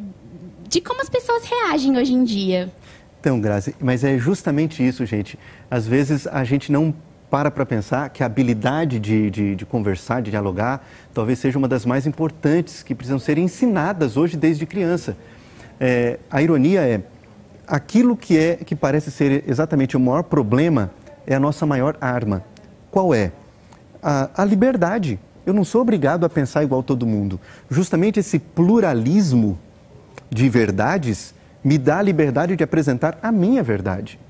de 0.71 0.81
como 0.81 1.03
as 1.03 1.09
pessoas 1.11 1.45
reagem 1.45 1.99
hoje 1.99 2.15
em 2.15 2.25
dia. 2.25 2.73
Então, 3.21 3.39
Grazi, 3.39 3.75
mas 3.79 4.03
é 4.05 4.17
justamente 4.17 4.87
isso, 4.87 5.05
gente. 5.05 5.39
Às 5.71 5.87
vezes 5.87 6.27
a 6.27 6.45
gente 6.45 6.73
não 6.73 6.95
para 7.29 7.51
para 7.51 7.67
pensar 7.67 8.09
que 8.09 8.23
a 8.23 8.27
habilidade 8.27 8.99
de, 8.99 9.31
de, 9.31 9.55
de, 9.55 9.67
conversar, 9.67 10.23
de 10.23 10.31
dialogar, 10.31 10.83
talvez 11.13 11.39
seja 11.39 11.59
uma 11.59 11.69
das 11.69 11.85
mais 11.85 12.07
importantes 12.07 12.83
que 12.83 12.95
precisam 12.95 13.19
ser 13.19 13.37
ensinadas 13.37 14.17
hoje 14.17 14.35
desde 14.35 14.65
criança. 14.65 15.15
É, 15.79 16.19
a 16.31 16.41
ironia 16.41 16.81
é 16.81 17.03
aquilo 17.67 18.17
que 18.17 18.39
é 18.39 18.57
que 18.57 18.75
parece 18.75 19.11
ser 19.11 19.45
exatamente 19.47 19.95
o 19.95 20.01
maior 20.01 20.23
problema 20.23 20.91
é 21.27 21.35
a 21.35 21.41
nossa 21.41 21.67
maior 21.67 21.97
arma. 22.01 22.43
Qual 22.93 23.15
é? 23.15 23.33
A, 24.03 24.31
a 24.37 24.45
liberdade. 24.45 25.19
Eu 25.45 25.55
não 25.55 25.65
sou 25.65 25.81
obrigado 25.81 26.25
a 26.25 26.29
pensar 26.29 26.63
igual 26.63 26.83
todo 26.83 27.07
mundo. 27.07 27.41
Justamente 27.69 28.21
esse 28.21 28.39
pluralismo 28.39 29.59
de 30.31 30.49
verdades 30.49 31.35
me 31.65 31.79
dá 31.79 31.99
a 31.99 32.03
liberdade 32.03 32.55
de 32.55 32.63
apresentar 32.63 33.19
a 33.23 33.33
minha 33.33 33.63
verdade. 33.63 34.21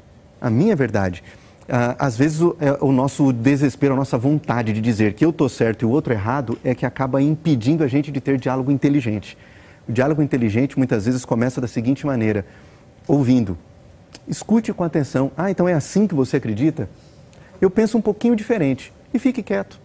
A 0.41 0.49
minha 0.49 0.77
verdade. 0.77 1.25
Ah, 1.69 1.97
às 1.99 2.17
vezes 2.17 2.41
o, 2.41 2.57
é, 2.61 2.77
o, 2.81 2.93
nosso 2.93 3.33
desespero, 3.33 3.95
a 3.95 3.97
nossa 3.97 4.17
vontade 4.17 4.73
de 4.73 4.81
dizer 4.81 5.15
que 5.15 5.25
eu 5.25 5.31
estou 5.31 5.49
certo 5.49 5.83
e 5.83 5.87
o 5.87 5.91
outro 5.91 6.13
errado 6.13 6.57
é 6.63 6.75
que 6.75 6.87
acaba 6.87 7.21
impedindo 7.21 7.83
a 7.83 7.89
gente 7.89 8.13
de 8.13 8.21
ter 8.21 8.39
diálogo 8.39 8.71
inteligente. 8.71 9.37
O 9.89 9.93
diálogo 9.93 10.23
inteligente 10.23 10.79
muitas 10.79 11.05
vezes 11.05 11.25
começa 11.25 11.61
da 11.61 11.67
seguinte 11.67 12.07
maneira: 12.07 12.47
ouvindo. 13.09 13.59
Escute 14.29 14.73
com 14.73 14.85
atenção. 14.85 15.33
Ah, 15.37 15.51
então 15.51 15.69
é 15.69 15.75
assim 15.75 16.07
que 16.07 16.15
você 16.15 16.37
acredita? 16.37 16.89
Eu 17.63 17.71
penso 17.71 17.97
um 17.97 18.01
pouquinho 18.01 18.35
diferente 18.35 18.93
e 19.15 19.21
fique 19.21 19.41
quieto. 19.41 19.81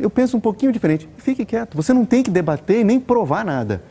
Eu 0.00 0.08
penso 0.08 0.38
um 0.38 0.40
pouquinho 0.40 0.72
diferente 0.72 1.06
e 1.18 1.20
fique 1.20 1.44
quieto. 1.44 1.76
Você 1.76 1.92
não 1.92 2.06
tem 2.06 2.22
que 2.22 2.30
debater 2.30 2.82
nem 2.82 2.98
provar 2.98 3.44
nada. 3.44 3.82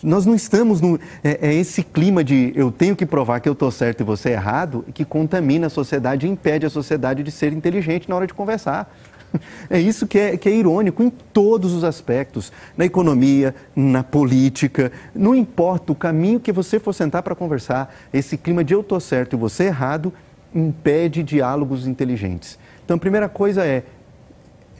Nós 0.00 0.24
não 0.24 0.32
estamos 0.32 0.80
no. 0.80 0.98
É, 1.24 1.48
é 1.48 1.54
esse 1.54 1.82
clima 1.82 2.22
de 2.22 2.52
eu 2.54 2.70
tenho 2.70 2.94
que 2.94 3.04
provar 3.04 3.40
que 3.40 3.48
eu 3.48 3.52
estou 3.52 3.70
certo 3.72 4.00
e 4.00 4.04
você 4.04 4.30
é 4.30 4.32
errado 4.34 4.84
que 4.94 5.04
contamina 5.04 5.66
a 5.66 5.70
sociedade 5.70 6.24
e 6.24 6.30
impede 6.30 6.64
a 6.64 6.70
sociedade 6.70 7.24
de 7.24 7.32
ser 7.32 7.52
inteligente 7.52 8.08
na 8.08 8.14
hora 8.14 8.28
de 8.28 8.34
conversar. 8.34 8.88
É 9.70 9.80
isso 9.80 10.06
que 10.06 10.18
é, 10.18 10.36
que 10.36 10.46
é 10.46 10.52
irônico 10.52 11.02
em 11.02 11.08
todos 11.08 11.72
os 11.72 11.84
aspectos, 11.84 12.52
na 12.76 12.84
economia, 12.84 13.54
na 13.74 14.04
política, 14.04 14.92
não 15.14 15.34
importa 15.34 15.90
o 15.90 15.94
caminho 15.94 16.38
que 16.38 16.52
você 16.52 16.78
for 16.78 16.92
sentar 16.92 17.22
para 17.22 17.34
conversar, 17.34 17.94
esse 18.12 18.36
clima 18.36 18.62
de 18.62 18.74
eu 18.74 18.82
estou 18.82 19.00
certo 19.00 19.34
e 19.34 19.38
você 19.38 19.64
errado 19.64 20.12
impede 20.54 21.22
diálogos 21.22 21.86
inteligentes. 21.86 22.58
Então, 22.84 22.96
a 22.96 23.00
primeira 23.00 23.28
coisa 23.28 23.64
é, 23.64 23.84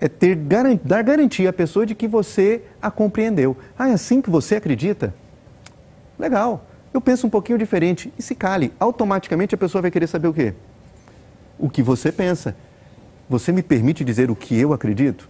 é 0.01 0.09
ter, 0.09 0.37
dar 0.37 1.03
garantia 1.03 1.51
à 1.51 1.53
pessoa 1.53 1.87
de 1.87 1.95
que 1.95 2.09
você 2.09 2.63
a 2.81 2.91
compreendeu. 2.91 3.57
Ah, 3.79 3.89
é 3.89 3.93
assim 3.93 4.21
que 4.21 4.31
você 4.31 4.57
acredita? 4.57 5.15
Legal, 6.19 6.67
eu 6.93 7.01
penso 7.01 7.27
um 7.27 7.31
pouquinho 7.31 7.59
diferente. 7.59 8.13
E 8.19 8.23
se 8.23 8.35
cale, 8.35 8.73
automaticamente 8.79 9.55
a 9.55 9.59
pessoa 9.59 9.83
vai 9.83 9.91
querer 9.91 10.07
saber 10.07 10.29
o 10.29 10.35
quê? 10.35 10.55
O 11.59 11.71
que 11.71 11.83
você 11.83 12.13
pensa. 12.13 12.55
Você 13.29 13.53
me 13.53 13.63
permite 13.63 14.05
dizer 14.05 14.31
o 14.31 14.37
que 14.37 14.59
eu 14.59 14.73
acredito? 14.73 15.29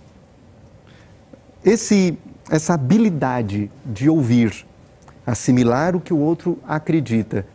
Esse, 1.65 2.19
essa 2.51 2.75
habilidade 2.75 3.71
de 3.87 4.09
ouvir, 4.09 4.67
assimilar 5.25 5.95
o 5.95 6.01
que 6.01 6.13
o 6.13 6.19
outro 6.19 6.59
acredita, 6.67 7.47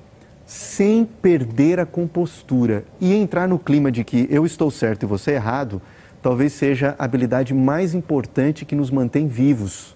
sem 0.47 1.03
perder 1.03 1.77
a 1.77 1.85
compostura 1.85 2.85
e 3.01 3.13
entrar 3.13 3.49
no 3.49 3.59
clima 3.59 3.91
de 3.91 4.05
que 4.05 4.25
eu 4.31 4.45
estou 4.45 4.71
certo 4.71 5.03
e 5.03 5.05
você 5.05 5.31
errado, 5.31 5.81
talvez 6.21 6.53
seja 6.53 6.95
a 6.97 7.03
habilidade 7.03 7.53
mais 7.53 7.93
importante 7.93 8.63
que 8.63 8.73
nos 8.73 8.89
mantém 8.89 9.27
vivos 9.27 9.93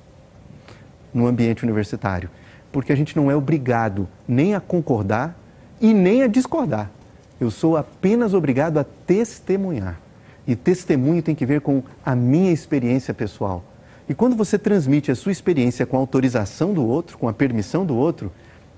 no 1.13 1.25
ambiente 1.25 1.63
universitário. 1.63 2.29
Porque 2.69 2.91
a 2.91 2.95
gente 2.95 3.15
não 3.15 3.31
é 3.31 3.35
obrigado 3.35 4.09
nem 4.27 4.53
a 4.53 4.59
concordar 4.59 5.39
e 5.79 5.93
nem 5.93 6.21
a 6.21 6.27
discordar. 6.27 6.91
Eu 7.39 7.49
sou 7.49 7.77
apenas 7.77 8.33
obrigado 8.33 8.77
a 8.77 8.83
testemunhar. 8.83 10.01
E 10.45 10.53
testemunho 10.53 11.23
tem 11.23 11.33
que 11.33 11.45
ver 11.45 11.61
com 11.61 11.81
a 12.05 12.13
minha 12.13 12.51
experiência 12.51 13.13
pessoal. 13.13 13.63
E 14.09 14.13
quando 14.13 14.35
você 14.35 14.59
transmite 14.59 15.11
a 15.11 15.15
sua 15.15 15.31
experiência 15.31 15.85
com 15.85 15.95
a 15.95 15.99
autorização 15.99 16.73
do 16.73 16.85
outro, 16.85 17.17
com 17.17 17.29
a 17.29 17.33
permissão 17.33 17.85
do 17.85 17.95
outro, 17.95 18.31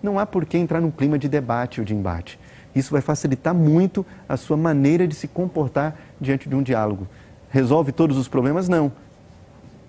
não 0.03 0.19
há 0.19 0.25
por 0.25 0.45
que 0.45 0.57
entrar 0.57 0.81
num 0.81 0.91
clima 0.91 1.17
de 1.17 1.29
debate 1.29 1.79
ou 1.79 1.85
de 1.85 1.95
embate. 1.95 2.37
Isso 2.75 2.91
vai 2.91 3.01
facilitar 3.01 3.53
muito 3.53 4.05
a 4.27 4.35
sua 4.35 4.57
maneira 4.57 5.07
de 5.07 5.15
se 5.15 5.27
comportar 5.27 5.97
diante 6.19 6.49
de 6.49 6.55
um 6.55 6.61
diálogo. 6.61 7.07
Resolve 7.49 7.91
todos 7.91 8.17
os 8.17 8.27
problemas? 8.27 8.67
Não. 8.67 8.91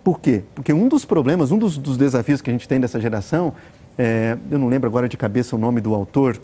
Por 0.05 0.21
quê? 0.21 0.43
Porque 0.55 0.73
um 0.73 0.87
dos 0.87 1.05
problemas, 1.05 1.51
um 1.51 1.59
dos, 1.59 1.79
dos 1.79 1.97
desafios 1.97 2.43
que 2.43 2.51
a 2.51 2.53
gente 2.53 2.69
tem 2.69 2.79
dessa 2.79 3.01
geração, 3.01 3.55
é, 3.97 4.37
eu 4.51 4.59
não 4.59 4.69
lembro 4.69 4.89
agora 4.89 5.09
de 5.09 5.17
cabeça 5.17 5.57
o 5.57 5.59
nome 5.59 5.81
do 5.81 5.95
autor, 5.95 6.39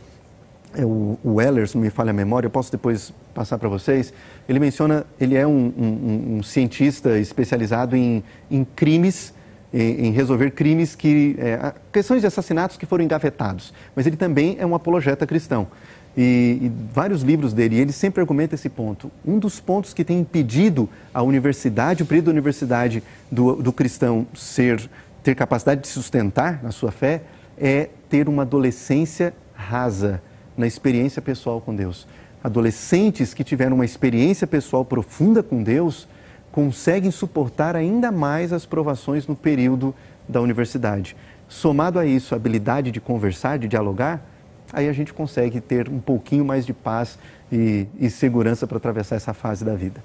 é 0.74 0.84
o, 0.84 1.18
o 1.22 1.66
se 1.66 1.74
não 1.74 1.82
me 1.82 1.90
falha 1.90 2.10
a 2.10 2.12
memória, 2.12 2.46
eu 2.46 2.50
posso 2.50 2.70
depois 2.70 3.12
passar 3.34 3.58
para 3.58 3.68
vocês. 3.68 4.14
Ele 4.48 4.58
menciona, 4.58 5.04
ele 5.20 5.36
é 5.36 5.46
um, 5.46 5.72
um, 5.76 6.36
um 6.38 6.42
cientista 6.42 7.18
especializado 7.18 7.96
em, 7.96 8.22
em 8.50 8.64
crimes, 8.64 9.34
em, 9.72 10.10
resolver 10.10 10.50
crimes 10.50 10.94
que, 10.94 11.36
é, 11.38 11.72
questões 11.92 12.20
de 12.20 12.26
assassinatos 12.26 12.76
que 12.76 12.86
foram 12.86 13.04
engavetados. 13.04 13.72
Mas 13.94 14.06
ele 14.06 14.16
também 14.16 14.56
é 14.58 14.66
um 14.66 14.74
apologeta 14.74 15.26
cristão. 15.26 15.68
E, 16.16 16.58
e, 16.62 16.72
vários 16.92 17.22
livros 17.22 17.52
dele, 17.52 17.78
ele 17.78 17.92
sempre 17.92 18.20
argumenta 18.20 18.56
esse 18.56 18.68
ponto. 18.68 19.10
Um 19.24 19.38
dos 19.38 19.60
pontos 19.60 19.94
que 19.94 20.04
tem 20.04 20.18
impedido 20.18 20.88
a 21.14 21.22
universidade, 21.22 22.02
o 22.02 22.06
período 22.06 22.26
da 22.26 22.32
universidade 22.32 23.02
do, 23.30 23.56
do 23.56 23.72
cristão 23.72 24.26
ser, 24.34 24.90
ter 25.22 25.34
capacidade 25.36 25.82
de 25.82 25.88
sustentar 25.88 26.60
na 26.62 26.72
sua 26.72 26.90
fé, 26.90 27.22
é 27.56 27.90
ter 28.08 28.28
uma 28.28 28.42
adolescência 28.42 29.32
rasa, 29.54 30.20
na 30.56 30.66
experiência 30.66 31.22
pessoal 31.22 31.60
com 31.60 31.74
Deus. 31.74 32.08
Adolescentes 32.42 33.32
que 33.32 33.44
tiveram 33.44 33.76
uma 33.76 33.84
experiência 33.84 34.46
pessoal 34.46 34.84
profunda 34.84 35.42
com 35.42 35.62
Deus 35.62 36.08
conseguem 36.52 37.10
suportar 37.10 37.76
ainda 37.76 38.10
mais 38.10 38.52
as 38.52 38.66
provações 38.66 39.26
no 39.26 39.36
período 39.36 39.94
da 40.28 40.40
universidade. 40.40 41.16
Somado 41.48 41.98
a 41.98 42.06
isso, 42.06 42.34
a 42.34 42.36
habilidade 42.36 42.90
de 42.90 43.00
conversar, 43.00 43.58
de 43.58 43.68
dialogar, 43.68 44.24
aí 44.72 44.88
a 44.88 44.92
gente 44.92 45.12
consegue 45.12 45.60
ter 45.60 45.88
um 45.88 46.00
pouquinho 46.00 46.44
mais 46.44 46.64
de 46.64 46.72
paz 46.72 47.18
e, 47.50 47.86
e 47.98 48.08
segurança 48.08 48.66
para 48.66 48.76
atravessar 48.76 49.16
essa 49.16 49.34
fase 49.34 49.64
da 49.64 49.74
vida. 49.74 50.02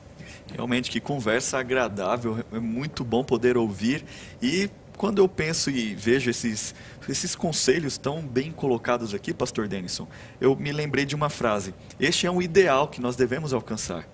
Realmente, 0.52 0.90
que 0.90 1.00
conversa 1.00 1.60
agradável, 1.60 2.44
é 2.52 2.60
muito 2.60 3.04
bom 3.04 3.24
poder 3.24 3.58
ouvir 3.58 4.04
e 4.42 4.70
quando 4.98 5.20
eu 5.20 5.28
penso 5.28 5.70
e 5.70 5.94
vejo 5.94 6.30
esses, 6.30 6.74
esses 7.08 7.36
conselhos 7.36 7.98
tão 7.98 8.22
bem 8.22 8.52
colocados 8.52 9.14
aqui, 9.14 9.34
Pastor 9.34 9.68
Denison, 9.68 10.08
eu 10.40 10.56
me 10.56 10.72
lembrei 10.72 11.06
de 11.06 11.16
uma 11.16 11.30
frase: 11.30 11.74
Este 12.00 12.26
é 12.26 12.32
um 12.32 12.42
ideal 12.42 12.88
que 12.88 13.02
nós 13.02 13.16
devemos 13.16 13.54
alcançar. 13.54 14.08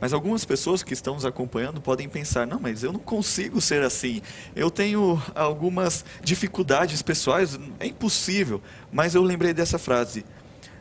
Mas 0.00 0.12
algumas 0.12 0.44
pessoas 0.44 0.82
que 0.82 0.94
estão 0.94 1.14
nos 1.14 1.24
acompanhando 1.24 1.80
podem 1.80 2.08
pensar: 2.08 2.46
não, 2.46 2.58
mas 2.58 2.82
eu 2.82 2.92
não 2.92 3.00
consigo 3.00 3.60
ser 3.60 3.82
assim. 3.82 4.22
Eu 4.56 4.70
tenho 4.70 5.20
algumas 5.34 6.04
dificuldades 6.22 7.02
pessoais, 7.02 7.58
é 7.78 7.86
impossível. 7.86 8.62
Mas 8.90 9.14
eu 9.14 9.22
lembrei 9.22 9.52
dessa 9.52 9.78
frase: 9.78 10.24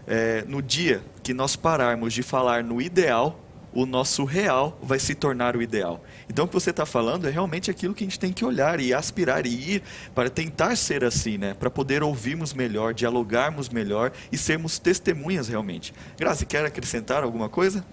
é, 0.08 0.44
no 0.48 0.62
dia 0.62 1.04
que 1.22 1.34
nós 1.34 1.56
pararmos 1.56 2.14
de 2.14 2.24
falar 2.24 2.64
no 2.64 2.82
ideal, 2.82 3.40
o 3.74 3.86
nosso 3.86 4.24
real 4.24 4.78
vai 4.82 5.00
se 5.00 5.14
tornar 5.14 5.56
o 5.56 5.62
ideal. 5.62 6.04
Então, 6.28 6.46
o 6.46 6.48
que 6.48 6.54
você 6.54 6.72
está 6.72 6.86
falando 6.86 7.28
é 7.28 7.32
realmente 7.32 7.70
aquilo 7.70 7.94
que 7.94 8.04
a 8.04 8.08
gente 8.08 8.20
tem 8.20 8.34
que 8.34 8.44
olhar 8.44 8.80
e 8.80 8.94
aspirar 8.94 9.46
e 9.46 9.76
ir 9.76 9.84
para 10.16 10.30
tentar 10.30 10.76
ser 10.76 11.04
assim, 11.04 11.38
né? 11.38 11.54
Para 11.54 11.70
poder 11.70 12.02
ouvirmos 12.02 12.54
melhor, 12.54 12.94
dialogarmos 12.94 13.70
melhor 13.70 14.12
e 14.32 14.38
sermos 14.38 14.80
testemunhas 14.80 15.48
realmente. 15.48 15.94
Grazi, 16.18 16.46
quer 16.46 16.66
acrescentar 16.66 17.24
alguma 17.24 17.50
coisa? 17.50 17.86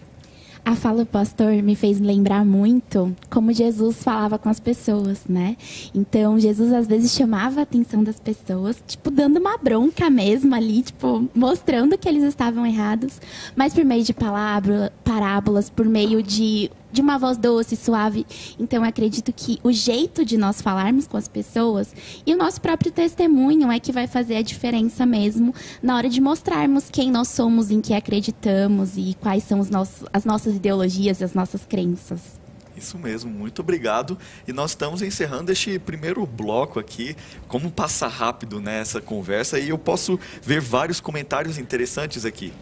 A 0.67 0.75
fala 0.75 1.05
do 1.05 1.07
pastor 1.07 1.53
me 1.63 1.77
fez 1.77 2.01
lembrar 2.01 2.45
muito 2.45 3.15
como 3.31 3.53
Jesus 3.53 4.03
falava 4.03 4.37
com 4.37 4.49
as 4.49 4.59
pessoas, 4.59 5.25
né? 5.29 5.57
Então, 5.95 6.41
Jesus 6.41 6.73
às 6.73 6.89
vezes 6.89 7.13
chamava 7.13 7.61
a 7.61 7.63
atenção 7.63 8.03
das 8.03 8.19
pessoas, 8.19 8.83
tipo, 8.85 9.09
dando 9.09 9.39
uma 9.39 9.57
bronca 9.57 10.11
mesmo 10.11 10.53
ali, 10.57 10.83
tipo, 10.83 11.29
mostrando 11.33 11.97
que 11.97 12.09
eles 12.09 12.25
estavam 12.25 12.67
errados, 12.67 13.21
mas 13.55 13.73
por 13.73 13.85
meio 13.85 14.03
de 14.03 14.13
palavra, 14.13 14.93
parábolas, 15.05 15.71
por 15.71 15.87
meio 15.87 16.21
de 16.21 16.69
de 16.97 17.03
uma 17.03 17.19
voz 17.19 17.37
doce, 17.37 17.77
suave. 17.77 18.27
Então, 18.59 18.83
eu 18.83 18.89
acredito 18.89 19.31
que 19.33 19.61
o 19.63 19.71
jeito 19.71 20.25
de 20.25 20.39
nós 20.39 20.63
falarmos 20.63 21.07
com 21.07 21.19
as 21.19 21.29
pessoas 21.29 21.95
e 22.25 22.33
o 22.33 22.39
nosso 22.39 22.59
próprio 22.59 22.91
testemunho 22.91 23.71
é 23.71 23.79
que 23.79 23.93
vai 23.93 24.07
fazer 24.07 24.37
a 24.37 24.43
diferença 24.43 25.05
mesmo 25.05 25.55
na 25.83 25.95
hora 25.95 26.09
de 26.09 26.23
mostrarmos 26.23 26.89
quem 26.91 27.11
nós 27.11 27.29
somos, 27.29 27.71
em 27.71 27.83
que 27.83 27.93
acreditamos 27.93 28.97
e 28.97 29.15
quais 29.21 29.45
são 29.45 29.63
nossos, 29.71 30.09
as 30.11 30.25
nossas 30.25 30.57
ideologias 30.57 31.21
e 31.21 31.25
as 31.25 31.35
nossas 31.35 31.67
crenças. 31.67 32.41
Isso 32.75 32.99
mesmo, 32.99 33.31
muito 33.31 33.61
obrigado. 33.61 34.19
E 34.49 34.53
nós 34.53 34.71
estamos 34.71 35.03
encerrando 35.03 35.53
este 35.53 35.79
primeiro 35.79 36.25
bloco 36.25 36.81
aqui. 36.81 37.15
Como 37.47 37.71
passa 37.71 38.07
rápido 38.07 38.59
nessa 38.59 39.01
né, 39.01 39.05
conversa 39.05 39.59
e 39.59 39.69
eu 39.69 39.79
posso 39.79 40.19
ver 40.43 40.63
vários 40.63 40.99
comentários 40.99 41.59
interessantes 41.59 42.25
aqui. 42.25 42.53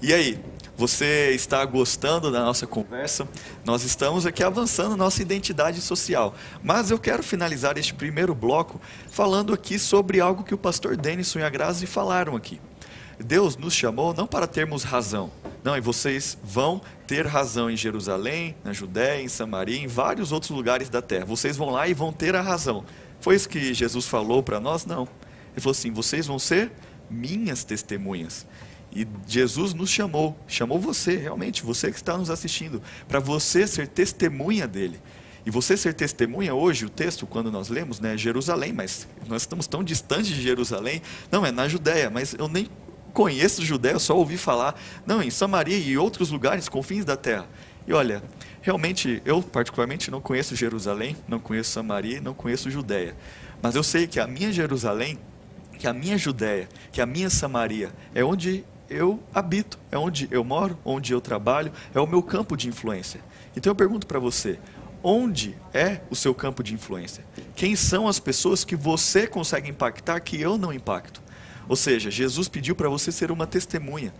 E 0.00 0.12
aí, 0.12 0.38
você 0.76 1.30
está 1.30 1.64
gostando 1.64 2.30
da 2.30 2.44
nossa 2.44 2.66
conversa? 2.66 3.26
Nós 3.64 3.82
estamos 3.82 4.26
aqui 4.26 4.44
avançando 4.44 4.96
nossa 4.96 5.22
identidade 5.22 5.80
social. 5.80 6.34
Mas 6.62 6.90
eu 6.90 6.98
quero 6.98 7.22
finalizar 7.22 7.78
este 7.78 7.94
primeiro 7.94 8.34
bloco 8.34 8.80
falando 9.10 9.54
aqui 9.54 9.78
sobre 9.78 10.20
algo 10.20 10.44
que 10.44 10.54
o 10.54 10.58
pastor 10.58 10.96
Denison 10.96 11.38
e 11.38 11.42
a 11.42 11.48
Grazi 11.48 11.86
falaram 11.86 12.36
aqui. 12.36 12.60
Deus 13.18 13.56
nos 13.56 13.72
chamou 13.72 14.12
não 14.12 14.26
para 14.26 14.46
termos 14.46 14.82
razão. 14.82 15.30
Não, 15.64 15.76
e 15.76 15.80
vocês 15.80 16.36
vão 16.44 16.80
ter 17.06 17.26
razão 17.26 17.70
em 17.70 17.76
Jerusalém, 17.76 18.54
na 18.62 18.72
Judéia, 18.72 19.22
em 19.22 19.28
Samaria, 19.28 19.78
em 19.78 19.86
vários 19.86 20.30
outros 20.30 20.50
lugares 20.50 20.88
da 20.90 21.00
terra. 21.00 21.24
Vocês 21.24 21.56
vão 21.56 21.70
lá 21.70 21.88
e 21.88 21.94
vão 21.94 22.12
ter 22.12 22.36
a 22.36 22.42
razão. 22.42 22.84
Foi 23.20 23.34
isso 23.34 23.48
que 23.48 23.72
Jesus 23.72 24.06
falou 24.06 24.42
para 24.42 24.60
nós? 24.60 24.84
Não. 24.84 25.08
Ele 25.52 25.60
falou 25.60 25.72
assim: 25.72 25.90
vocês 25.90 26.26
vão 26.26 26.38
ser 26.38 26.70
minhas 27.10 27.64
testemunhas. 27.64 28.46
E 28.96 29.06
Jesus 29.28 29.74
nos 29.74 29.90
chamou, 29.90 30.34
chamou 30.48 30.80
você, 30.80 31.16
realmente, 31.16 31.62
você 31.62 31.90
que 31.90 31.98
está 31.98 32.16
nos 32.16 32.30
assistindo, 32.30 32.82
para 33.06 33.20
você 33.20 33.66
ser 33.66 33.88
testemunha 33.88 34.66
dele. 34.66 34.98
E 35.44 35.50
você 35.50 35.76
ser 35.76 35.92
testemunha 35.92 36.54
hoje, 36.54 36.86
o 36.86 36.88
texto, 36.88 37.26
quando 37.26 37.52
nós 37.52 37.68
lemos, 37.68 38.00
né, 38.00 38.14
é 38.14 38.16
Jerusalém, 38.16 38.72
mas 38.72 39.06
nós 39.28 39.42
estamos 39.42 39.66
tão 39.66 39.84
distantes 39.84 40.28
de 40.28 40.40
Jerusalém. 40.40 41.02
Não, 41.30 41.44
é 41.44 41.52
na 41.52 41.68
Judéia, 41.68 42.08
mas 42.08 42.34
eu 42.38 42.48
nem 42.48 42.70
conheço 43.12 43.62
Judéia, 43.62 43.98
só 43.98 44.16
ouvi 44.16 44.38
falar. 44.38 44.74
Não, 45.04 45.22
em 45.22 45.30
Samaria 45.30 45.76
e 45.76 45.98
outros 45.98 46.30
lugares, 46.30 46.66
confins 46.66 47.04
da 47.04 47.18
terra. 47.18 47.46
E 47.86 47.92
olha, 47.92 48.22
realmente, 48.62 49.20
eu 49.26 49.42
particularmente 49.42 50.10
não 50.10 50.22
conheço 50.22 50.56
Jerusalém, 50.56 51.14
não 51.28 51.38
conheço 51.38 51.70
Samaria, 51.70 52.18
não 52.18 52.32
conheço 52.32 52.70
Judéia. 52.70 53.14
Mas 53.60 53.74
eu 53.74 53.82
sei 53.82 54.06
que 54.06 54.18
a 54.18 54.26
minha 54.26 54.50
Jerusalém, 54.50 55.18
que 55.78 55.86
a 55.86 55.92
minha 55.92 56.16
Judéia, 56.16 56.66
que 56.90 57.02
a 57.02 57.06
minha 57.06 57.28
Samaria 57.28 57.92
é 58.14 58.24
onde 58.24 58.64
eu 58.88 59.22
habito, 59.34 59.78
é 59.90 59.98
onde 59.98 60.28
eu 60.30 60.44
moro, 60.44 60.78
onde 60.84 61.12
eu 61.12 61.20
trabalho, 61.20 61.72
é 61.94 62.00
o 62.00 62.06
meu 62.06 62.22
campo 62.22 62.56
de 62.56 62.68
influência. 62.68 63.20
Então 63.56 63.70
eu 63.70 63.74
pergunto 63.74 64.06
para 64.06 64.18
você, 64.18 64.58
onde 65.02 65.56
é 65.72 66.00
o 66.10 66.16
seu 66.16 66.34
campo 66.34 66.62
de 66.62 66.74
influência? 66.74 67.24
Quem 67.54 67.76
são 67.76 68.08
as 68.08 68.18
pessoas 68.18 68.64
que 68.64 68.76
você 68.76 69.26
consegue 69.26 69.70
impactar 69.70 70.20
que 70.20 70.40
eu 70.40 70.58
não 70.58 70.72
impacto? 70.72 71.22
Ou 71.68 71.76
seja, 71.76 72.10
Jesus 72.10 72.48
pediu 72.48 72.74
para 72.74 72.88
você 72.88 73.10
ser 73.10 73.30
uma 73.30 73.46
testemunha. 73.46 74.12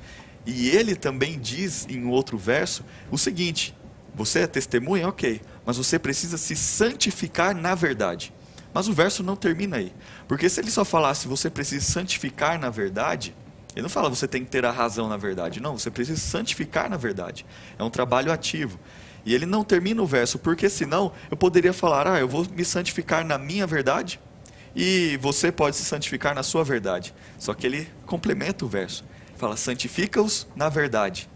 E 0.44 0.68
ele 0.68 0.94
também 0.94 1.38
diz 1.38 1.86
em 1.88 2.06
outro 2.06 2.38
verso 2.38 2.84
o 3.10 3.18
seguinte: 3.18 3.74
você 4.14 4.40
é 4.40 4.46
testemunha, 4.46 5.08
ok, 5.08 5.40
mas 5.64 5.76
você 5.76 5.98
precisa 5.98 6.38
se 6.38 6.54
santificar 6.56 7.54
na 7.54 7.74
verdade. 7.74 8.32
Mas 8.72 8.88
o 8.88 8.92
verso 8.92 9.22
não 9.22 9.36
termina 9.36 9.78
aí. 9.78 9.92
Porque 10.28 10.48
se 10.48 10.60
ele 10.60 10.70
só 10.70 10.84
falasse 10.84 11.26
você 11.26 11.50
precisa 11.50 11.84
santificar 11.84 12.58
na 12.58 12.70
verdade, 12.70 13.34
ele 13.76 13.82
não 13.82 13.90
fala 13.90 14.08
você 14.08 14.26
tem 14.26 14.42
que 14.42 14.50
ter 14.50 14.64
a 14.64 14.70
razão 14.70 15.06
na 15.06 15.18
verdade. 15.18 15.60
Não, 15.60 15.78
você 15.78 15.90
precisa 15.90 16.18
santificar 16.18 16.88
na 16.88 16.96
verdade. 16.96 17.44
É 17.78 17.84
um 17.84 17.90
trabalho 17.90 18.32
ativo. 18.32 18.80
E 19.22 19.34
ele 19.34 19.44
não 19.44 19.62
termina 19.62 20.00
o 20.00 20.06
verso, 20.06 20.38
porque 20.38 20.70
senão 20.70 21.12
eu 21.30 21.36
poderia 21.36 21.74
falar, 21.74 22.06
ah, 22.06 22.18
eu 22.18 22.26
vou 22.26 22.46
me 22.50 22.64
santificar 22.64 23.22
na 23.22 23.36
minha 23.36 23.66
verdade 23.66 24.18
e 24.74 25.18
você 25.18 25.52
pode 25.52 25.76
se 25.76 25.84
santificar 25.84 26.34
na 26.34 26.42
sua 26.42 26.64
verdade. 26.64 27.14
Só 27.38 27.52
que 27.52 27.66
ele 27.66 27.86
complementa 28.06 28.64
o 28.64 28.68
verso. 28.68 29.04
Fala, 29.36 29.58
santifica-os 29.58 30.46
na 30.56 30.70
verdade. 30.70 31.28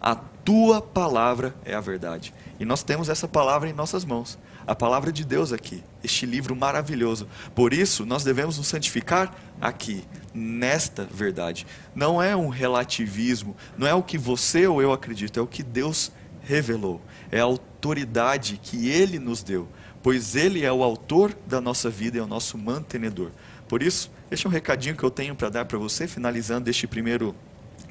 A 0.00 0.16
tua 0.16 0.82
palavra 0.82 1.54
é 1.64 1.74
a 1.74 1.80
verdade. 1.80 2.34
E 2.58 2.64
nós 2.64 2.82
temos 2.82 3.08
essa 3.08 3.28
palavra 3.28 3.68
em 3.68 3.72
nossas 3.72 4.04
mãos. 4.04 4.36
A 4.66 4.74
palavra 4.74 5.12
de 5.12 5.24
Deus 5.24 5.52
aqui, 5.52 5.82
este 6.02 6.26
livro 6.26 6.56
maravilhoso. 6.56 7.28
Por 7.54 7.72
isso, 7.72 8.04
nós 8.04 8.24
devemos 8.24 8.58
nos 8.58 8.66
santificar 8.66 9.34
aqui, 9.60 10.04
nesta 10.34 11.04
verdade. 11.04 11.66
Não 11.94 12.20
é 12.20 12.34
um 12.34 12.48
relativismo, 12.48 13.56
não 13.78 13.86
é 13.86 13.94
o 13.94 14.02
que 14.02 14.18
você 14.18 14.66
ou 14.66 14.82
eu 14.82 14.92
acredito, 14.92 15.38
é 15.38 15.42
o 15.42 15.46
que 15.46 15.62
Deus 15.62 16.10
revelou 16.46 17.00
é 17.30 17.40
a 17.40 17.44
autoridade 17.44 18.58
que 18.62 18.88
Ele 18.88 19.18
nos 19.18 19.42
deu, 19.42 19.68
pois 20.02 20.36
Ele 20.36 20.64
é 20.64 20.72
o 20.72 20.82
autor 20.82 21.36
da 21.46 21.60
nossa 21.60 21.90
vida 21.90 22.16
e 22.16 22.20
é 22.20 22.22
o 22.22 22.26
nosso 22.26 22.56
mantenedor. 22.56 23.30
Por 23.68 23.82
isso, 23.82 24.10
este 24.30 24.46
é 24.46 24.48
um 24.48 24.52
recadinho 24.52 24.96
que 24.96 25.02
eu 25.02 25.10
tenho 25.10 25.34
para 25.34 25.48
dar 25.48 25.64
para 25.64 25.78
você, 25.78 26.06
finalizando 26.06 26.70
este 26.70 26.86
primeiro 26.86 27.34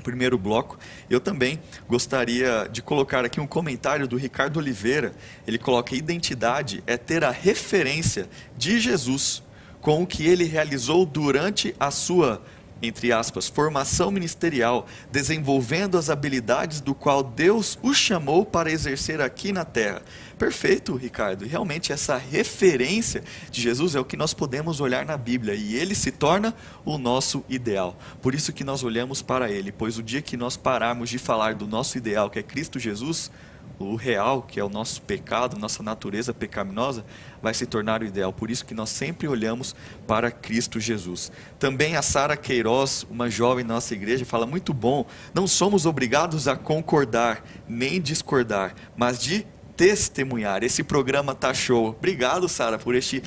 primeiro 0.05 0.37
bloco. 0.37 0.77
Eu 1.09 1.19
também 1.19 1.59
gostaria 1.89 2.69
de 2.71 2.83
colocar 2.83 3.25
aqui 3.25 3.41
um 3.41 3.47
comentário 3.47 4.07
do 4.07 4.15
Ricardo 4.15 4.57
Oliveira. 4.57 5.13
Ele 5.47 5.57
coloca: 5.57 5.95
identidade 5.95 6.83
é 6.85 6.95
ter 6.95 7.23
a 7.23 7.31
referência 7.31 8.29
de 8.55 8.79
Jesus 8.79 9.43
com 9.81 10.03
o 10.03 10.07
que 10.07 10.25
ele 10.25 10.45
realizou 10.45 11.05
durante 11.05 11.75
a 11.79 11.89
sua 11.89 12.41
entre 12.81 13.11
aspas, 13.11 13.47
formação 13.47 14.11
ministerial, 14.11 14.85
desenvolvendo 15.11 15.97
as 15.97 16.09
habilidades 16.09 16.81
do 16.81 16.93
qual 16.93 17.23
Deus 17.23 17.79
o 17.81 17.93
chamou 17.93 18.45
para 18.45 18.69
exercer 18.69 19.21
aqui 19.21 19.51
na 19.51 19.63
terra. 19.63 20.01
Perfeito, 20.37 20.95
Ricardo. 20.95 21.45
Realmente 21.45 21.93
essa 21.93 22.17
referência 22.17 23.23
de 23.49 23.61
Jesus 23.61 23.95
é 23.95 23.99
o 23.99 24.05
que 24.05 24.17
nós 24.17 24.33
podemos 24.33 24.81
olhar 24.81 25.05
na 25.05 25.15
Bíblia 25.15 25.55
e 25.55 25.75
ele 25.75 25.95
se 25.95 26.11
torna 26.11 26.53
o 26.83 26.97
nosso 26.97 27.43
ideal. 27.47 27.97
Por 28.21 28.35
isso 28.35 28.51
que 28.51 28.63
nós 28.63 28.83
olhamos 28.83 29.21
para 29.21 29.49
ele, 29.49 29.71
pois 29.71 29.97
o 29.97 30.03
dia 30.03 30.21
que 30.21 30.35
nós 30.35 30.57
pararmos 30.57 31.09
de 31.09 31.17
falar 31.17 31.55
do 31.55 31.65
nosso 31.65 31.97
ideal, 31.97 32.29
que 32.29 32.39
é 32.39 32.43
Cristo 32.43 32.77
Jesus, 32.77 33.31
o 33.79 33.95
real, 33.95 34.41
que 34.41 34.59
é 34.59 34.63
o 34.63 34.69
nosso 34.69 35.01
pecado, 35.01 35.57
nossa 35.57 35.83
natureza 35.83 36.33
pecaminosa, 36.33 37.05
vai 37.41 37.53
se 37.53 37.65
tornar 37.65 38.01
o 38.01 38.05
ideal. 38.05 38.31
Por 38.31 38.49
isso 38.49 38.65
que 38.65 38.73
nós 38.73 38.89
sempre 38.89 39.27
olhamos 39.27 39.75
para 40.07 40.31
Cristo 40.31 40.79
Jesus. 40.79 41.31
Também 41.59 41.95
a 41.95 42.01
Sara 42.01 42.37
Queiroz, 42.37 43.05
uma 43.09 43.29
jovem 43.29 43.63
nossa 43.63 43.93
igreja, 43.93 44.25
fala 44.25 44.45
muito 44.45 44.73
bom. 44.73 45.05
Não 45.33 45.47
somos 45.47 45.85
obrigados 45.85 46.47
a 46.47 46.55
concordar 46.55 47.43
nem 47.67 48.01
discordar, 48.01 48.73
mas 48.95 49.19
de 49.19 49.45
testemunhar. 49.75 50.63
Esse 50.63 50.83
programa 50.83 51.35
tá 51.35 51.53
show. 51.53 51.89
Obrigado, 51.89 52.47
Sara, 52.47 52.77
por 52.77 52.95
este 52.95 53.21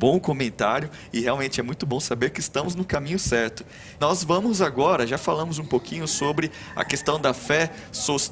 bom 0.00 0.18
comentário 0.18 0.88
e 1.12 1.20
realmente 1.20 1.60
é 1.60 1.62
muito 1.62 1.84
bom 1.84 2.00
saber 2.00 2.30
que 2.30 2.40
estamos 2.40 2.74
no 2.74 2.86
caminho 2.86 3.18
certo. 3.18 3.66
Nós 4.00 4.24
vamos 4.24 4.62
agora, 4.62 5.06
já 5.06 5.18
falamos 5.18 5.58
um 5.58 5.64
pouquinho 5.66 6.08
sobre 6.08 6.50
a 6.74 6.82
questão 6.82 7.20
da 7.20 7.34
fé, 7.34 7.70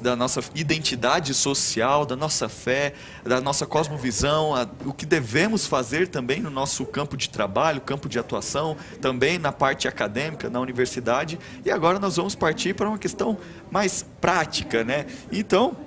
da 0.01 0.15
nossa 0.15 0.41
identidade 0.55 1.31
social, 1.35 2.07
da 2.07 2.15
nossa 2.15 2.49
fé, 2.49 2.93
da 3.23 3.39
nossa 3.39 3.67
cosmovisão, 3.67 4.53
o 4.83 4.91
que 4.91 5.05
devemos 5.05 5.67
fazer 5.67 6.07
também 6.07 6.41
no 6.41 6.49
nosso 6.49 6.83
campo 6.87 7.15
de 7.15 7.29
trabalho, 7.29 7.81
campo 7.81 8.09
de 8.09 8.17
atuação, 8.17 8.75
também 8.99 9.37
na 9.37 9.51
parte 9.51 9.87
acadêmica, 9.87 10.49
na 10.49 10.59
universidade. 10.59 11.37
E 11.63 11.69
agora 11.69 11.99
nós 11.99 12.15
vamos 12.15 12.33
partir 12.33 12.73
para 12.73 12.89
uma 12.89 12.97
questão 12.97 13.37
mais 13.69 14.03
prática, 14.19 14.83
né? 14.83 15.05
Então, 15.31 15.77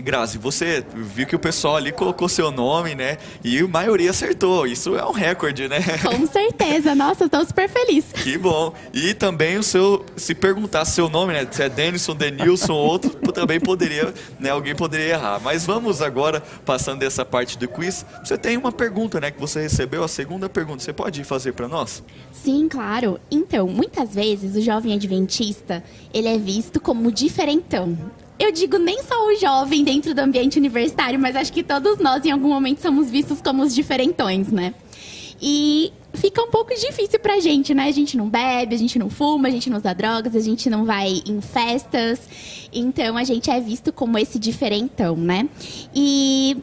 Grazi, 0.00 0.38
você 0.38 0.84
viu 0.92 1.24
que 1.26 1.36
o 1.36 1.38
pessoal 1.38 1.76
ali 1.76 1.92
colocou 1.92 2.28
seu 2.28 2.50
nome, 2.50 2.96
né? 2.96 3.16
E 3.44 3.60
a 3.60 3.68
maioria 3.68 4.10
acertou. 4.10 4.66
Isso 4.66 4.96
é 4.96 5.04
um 5.04 5.12
recorde, 5.12 5.68
né? 5.68 5.78
Com 6.02 6.26
certeza. 6.26 6.94
Nossa, 6.94 7.26
estou 7.26 7.44
super 7.46 7.68
feliz. 7.68 8.04
Que 8.12 8.36
bom. 8.36 8.74
E 8.92 9.14
também 9.14 9.56
o 9.56 9.62
seu, 9.62 10.04
se 10.16 10.34
perguntar 10.34 10.84
seu 10.84 11.08
nome, 11.08 11.32
né? 11.32 11.46
Se 11.50 11.62
é 11.62 11.68
Denison, 11.68 12.16
Denilson, 12.16 12.72
outro, 12.72 13.10
também 13.32 13.60
poderia, 13.60 14.12
né? 14.40 14.50
Alguém 14.50 14.74
poderia 14.74 15.14
errar. 15.14 15.40
Mas 15.40 15.64
vamos 15.64 16.02
agora, 16.02 16.40
passando 16.64 16.98
dessa 16.98 17.24
parte 17.24 17.56
do 17.56 17.68
quiz. 17.68 18.04
Você 18.24 18.36
tem 18.36 18.56
uma 18.56 18.72
pergunta, 18.72 19.20
né? 19.20 19.30
Que 19.30 19.40
você 19.40 19.62
recebeu, 19.62 20.02
a 20.02 20.08
segunda 20.08 20.48
pergunta. 20.48 20.82
Você 20.82 20.92
pode 20.92 21.22
fazer 21.22 21.52
para 21.52 21.68
nós? 21.68 22.02
Sim, 22.32 22.68
claro. 22.68 23.20
Então, 23.30 23.68
muitas 23.68 24.14
vezes 24.14 24.56
o 24.56 24.60
jovem 24.60 24.92
adventista, 24.92 25.84
ele 26.12 26.28
é 26.28 26.36
visto 26.36 26.80
como 26.80 27.12
diferentão 27.12 27.96
eu 28.38 28.52
digo 28.52 28.78
nem 28.78 29.02
só 29.02 29.26
o 29.28 29.36
jovem 29.36 29.84
dentro 29.84 30.14
do 30.14 30.18
ambiente 30.18 30.58
universitário, 30.58 31.18
mas 31.18 31.36
acho 31.36 31.52
que 31.52 31.62
todos 31.62 31.98
nós 31.98 32.24
em 32.24 32.30
algum 32.30 32.48
momento 32.48 32.80
somos 32.80 33.10
vistos 33.10 33.40
como 33.40 33.62
os 33.62 33.74
diferentões, 33.74 34.50
né? 34.50 34.74
E 35.40 35.92
fica 36.14 36.42
um 36.42 36.50
pouco 36.50 36.74
difícil 36.74 37.18
pra 37.18 37.40
gente, 37.40 37.74
né? 37.74 37.84
A 37.84 37.92
gente 37.92 38.16
não 38.16 38.28
bebe, 38.28 38.74
a 38.74 38.78
gente 38.78 38.98
não 38.98 39.10
fuma, 39.10 39.48
a 39.48 39.50
gente 39.50 39.68
não 39.68 39.76
usa 39.76 39.94
drogas, 39.94 40.34
a 40.34 40.40
gente 40.40 40.70
não 40.70 40.84
vai 40.84 41.22
em 41.26 41.40
festas. 41.40 42.20
Então 42.72 43.16
a 43.16 43.24
gente 43.24 43.50
é 43.50 43.60
visto 43.60 43.92
como 43.92 44.18
esse 44.18 44.38
diferentão, 44.38 45.16
né? 45.16 45.48
E 45.94 46.56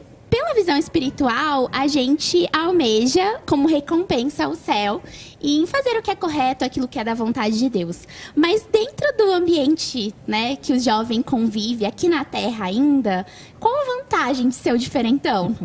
pela 0.52 0.54
visão 0.54 0.76
espiritual, 0.76 1.68
a 1.72 1.86
gente 1.86 2.46
almeja 2.52 3.40
como 3.46 3.66
recompensa 3.66 4.48
o 4.48 4.54
céu 4.54 5.00
e 5.40 5.58
em 5.58 5.66
fazer 5.66 5.96
o 5.96 6.02
que 6.02 6.10
é 6.10 6.14
correto, 6.14 6.64
aquilo 6.64 6.86
que 6.86 6.98
é 6.98 7.04
da 7.04 7.14
vontade 7.14 7.58
de 7.58 7.70
Deus. 7.70 8.06
Mas 8.36 8.66
dentro 8.70 9.06
do 9.16 9.32
ambiente, 9.32 10.14
né, 10.26 10.56
que 10.56 10.72
o 10.72 10.80
jovem 10.80 11.22
convive 11.22 11.86
aqui 11.86 12.08
na 12.08 12.24
Terra 12.24 12.66
ainda, 12.66 13.26
qual 13.58 13.74
a 13.74 13.98
vantagem 13.98 14.48
de 14.48 14.54
ser 14.54 14.72
o 14.72 14.78
diferentão? 14.78 15.56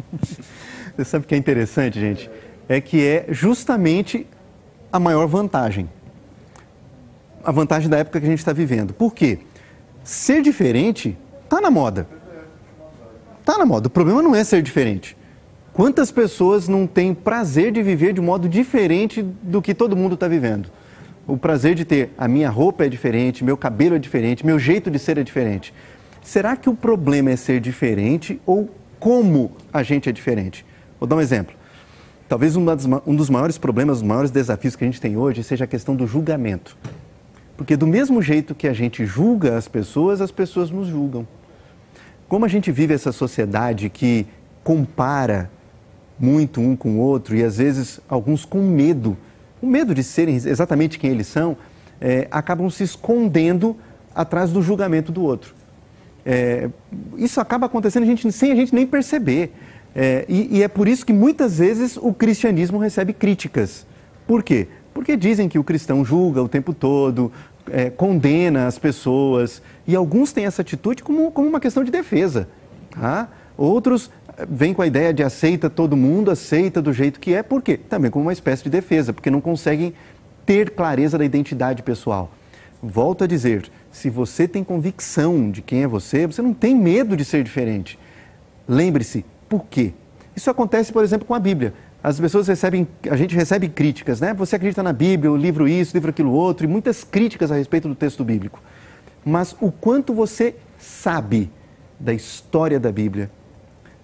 Você 0.96 1.04
sabe 1.06 1.26
o 1.26 1.28
que 1.28 1.36
é 1.36 1.38
interessante, 1.38 2.00
gente? 2.00 2.30
É 2.70 2.80
que 2.80 3.06
é 3.06 3.26
justamente 3.30 4.26
a 4.92 5.00
maior 5.00 5.28
vantagem. 5.28 5.90
A 7.44 7.52
vantagem 7.52 7.90
da 7.90 7.98
época 7.98 8.20
que 8.20 8.26
a 8.26 8.30
gente 8.30 8.40
está 8.40 8.54
vivendo. 8.54 8.94
Por 8.94 9.14
quê? 9.14 9.40
Ser 10.04 10.42
diferente 10.42 11.18
está 11.44 11.60
na 11.60 11.70
moda. 11.70 12.08
Está 13.48 13.58
na 13.58 13.66
moda. 13.66 13.88
O 13.88 13.90
problema 13.90 14.22
não 14.22 14.36
é 14.36 14.44
ser 14.44 14.62
diferente. 14.62 15.16
Quantas 15.72 16.12
pessoas 16.12 16.68
não 16.68 16.86
têm 16.86 17.14
prazer 17.14 17.72
de 17.72 17.82
viver 17.82 18.12
de 18.12 18.20
modo 18.20 18.50
diferente 18.50 19.22
do 19.22 19.62
que 19.62 19.74
todo 19.74 19.96
mundo 19.96 20.16
está 20.16 20.28
vivendo? 20.28 20.70
O 21.26 21.38
prazer 21.38 21.74
de 21.74 21.86
ter 21.86 22.10
a 22.18 22.28
minha 22.28 22.50
roupa 22.50 22.84
é 22.84 22.90
diferente, 22.90 23.46
meu 23.46 23.56
cabelo 23.56 23.96
é 23.96 24.00
diferente, 24.00 24.46
meu 24.46 24.60
jeito 24.60 24.92
de 24.92 25.00
ser 25.00 25.18
é 25.18 25.24
diferente. 25.24 25.74
Será 26.22 26.58
que 26.58 26.70
o 26.70 26.76
problema 26.76 27.32
é 27.32 27.38
ser 27.38 27.62
diferente 27.62 28.38
ou 28.46 28.70
como 29.00 29.54
a 29.72 29.82
gente 29.82 30.10
é 30.10 30.12
diferente? 30.12 30.66
Vou 31.00 31.08
dar 31.08 31.16
um 31.16 31.22
exemplo. 31.22 31.56
Talvez 32.28 32.58
um 32.58 33.16
dos 33.16 33.30
maiores 33.30 33.58
problemas, 33.58 34.00
os 34.00 34.04
maiores 34.04 34.30
desafios 34.30 34.76
que 34.76 34.84
a 34.84 34.88
gente 34.88 35.00
tem 35.00 35.16
hoje 35.16 35.42
seja 35.42 35.64
a 35.64 35.68
questão 35.68 35.96
do 35.96 36.06
julgamento. 36.06 36.76
Porque 37.56 37.78
do 37.78 37.88
mesmo 37.88 38.22
jeito 38.22 38.54
que 38.54 38.68
a 38.68 38.74
gente 38.74 39.06
julga 39.06 39.56
as 39.56 39.70
pessoas, 39.70 40.20
as 40.20 40.32
pessoas 40.32 40.70
nos 40.70 40.88
julgam. 40.88 41.26
Como 42.28 42.44
a 42.44 42.48
gente 42.48 42.72
vive 42.72 42.94
essa 42.94 43.12
sociedade 43.12 43.90
que 43.90 44.28
compara 44.64 45.50
muito 46.20 46.60
um 46.60 46.76
com 46.76 46.98
o 46.98 47.00
outro 47.00 47.36
e 47.36 47.44
às 47.44 47.58
vezes 47.58 48.02
alguns 48.10 48.44
com 48.44 48.60
medo, 48.62 49.18
o 49.62 49.68
medo 49.68 49.96
de 49.96 50.04
serem 50.04 50.36
exatamente 50.36 51.00
quem 51.00 51.12
eles 51.12 51.28
são, 51.28 51.56
é, 52.02 52.28
acabam 52.30 52.70
se 52.70 52.84
escondendo 52.84 53.78
atrás 54.14 54.52
do 54.52 54.62
julgamento 54.62 55.12
do 55.12 55.24
outro. 55.24 55.56
É, 56.26 56.70
isso 57.16 57.40
acaba 57.40 57.68
acontecendo 57.68 58.04
a 58.04 58.06
gente, 58.06 58.30
sem 58.32 58.52
a 58.52 58.56
gente 58.56 58.76
nem 58.76 58.86
perceber. 58.86 59.54
É, 59.96 60.26
e, 60.28 60.58
e 60.58 60.64
é 60.64 60.68
por 60.68 60.88
isso 60.88 61.06
que 61.06 61.14
muitas 61.14 61.60
vezes 61.60 61.96
o 61.96 62.14
cristianismo 62.14 62.78
recebe 62.78 63.14
críticas. 63.14 63.86
Por 64.28 64.44
quê? 64.44 64.68
Porque 64.94 65.16
dizem 65.16 65.48
que 65.48 65.58
o 65.58 65.64
cristão 65.64 66.04
julga 66.04 66.44
o 66.44 66.50
tempo 66.50 66.74
todo, 66.74 67.32
é, 67.72 67.90
condena 67.90 68.68
as 68.68 68.78
pessoas, 68.78 69.62
e 69.86 69.96
alguns 69.96 70.32
têm 70.32 70.46
essa 70.46 70.62
atitude 70.62 71.04
como, 71.04 71.32
como 71.32 71.48
uma 71.48 71.60
questão 71.60 71.84
de 71.84 71.92
defesa. 71.92 72.48
Tá? 72.92 73.30
Outros 73.58 74.12
é, 74.38 74.46
vêm 74.50 74.74
com 74.74 74.82
a 74.82 74.88
ideia 74.88 75.14
de 75.14 75.24
aceita 75.24 75.70
todo 75.70 75.96
mundo, 75.96 76.32
aceita 76.32 76.82
do 76.82 76.94
jeito 76.94 77.20
que 77.20 77.34
é, 77.34 77.44
por 77.44 77.62
quê? 77.62 77.78
Também 77.78 78.12
como 78.12 78.26
uma 78.26 78.34
espécie 78.34 78.64
de 78.64 78.70
defesa, 78.70 79.14
porque 79.14 79.30
não 79.30 79.42
conseguem 79.42 79.94
ter 80.46 80.72
clareza 80.72 81.18
da 81.18 81.26
identidade 81.26 81.84
pessoal. 81.84 82.32
Volto 82.82 83.24
a 83.24 83.28
dizer, 83.28 83.70
se 83.92 84.10
você 84.10 84.48
tem 84.48 84.64
convicção 84.64 85.50
de 85.50 85.62
quem 85.62 85.84
é 85.84 85.88
você, 85.88 86.28
você 86.28 86.42
não 86.42 86.54
tem 86.54 86.76
medo 86.76 87.18
de 87.18 87.26
ser 87.26 87.44
diferente. 87.44 87.98
Lembre-se, 88.68 89.26
por 89.50 89.66
quê? 89.66 89.94
Isso 90.36 90.52
acontece, 90.52 90.94
por 90.94 91.04
exemplo, 91.04 91.26
com 91.26 91.34
a 91.34 91.40
Bíblia 91.40 91.74
as 92.04 92.20
pessoas 92.20 92.48
recebem, 92.48 92.88
a 93.10 93.16
gente 93.16 93.36
recebe 93.36 93.68
críticas, 93.68 94.22
né? 94.22 94.34
Você 94.36 94.56
acredita 94.56 94.84
na 94.84 94.94
Bíblia, 94.94 95.32
o 95.32 95.36
livro 95.36 95.68
isso, 95.68 95.96
livro 95.96 96.10
aquilo 96.10 96.32
outro, 96.32 96.66
e 96.66 96.68
muitas 96.68 97.04
críticas 97.04 97.52
a 97.52 97.56
respeito 97.56 97.88
do 97.88 97.96
texto 97.96 98.24
bíblico. 98.24 98.62
Mas 99.26 99.56
o 99.60 99.72
quanto 99.72 100.14
você 100.14 100.56
sabe 100.78 101.52
da 102.00 102.14
história 102.14 102.80
da 102.80 102.92
Bíblia, 102.92 103.30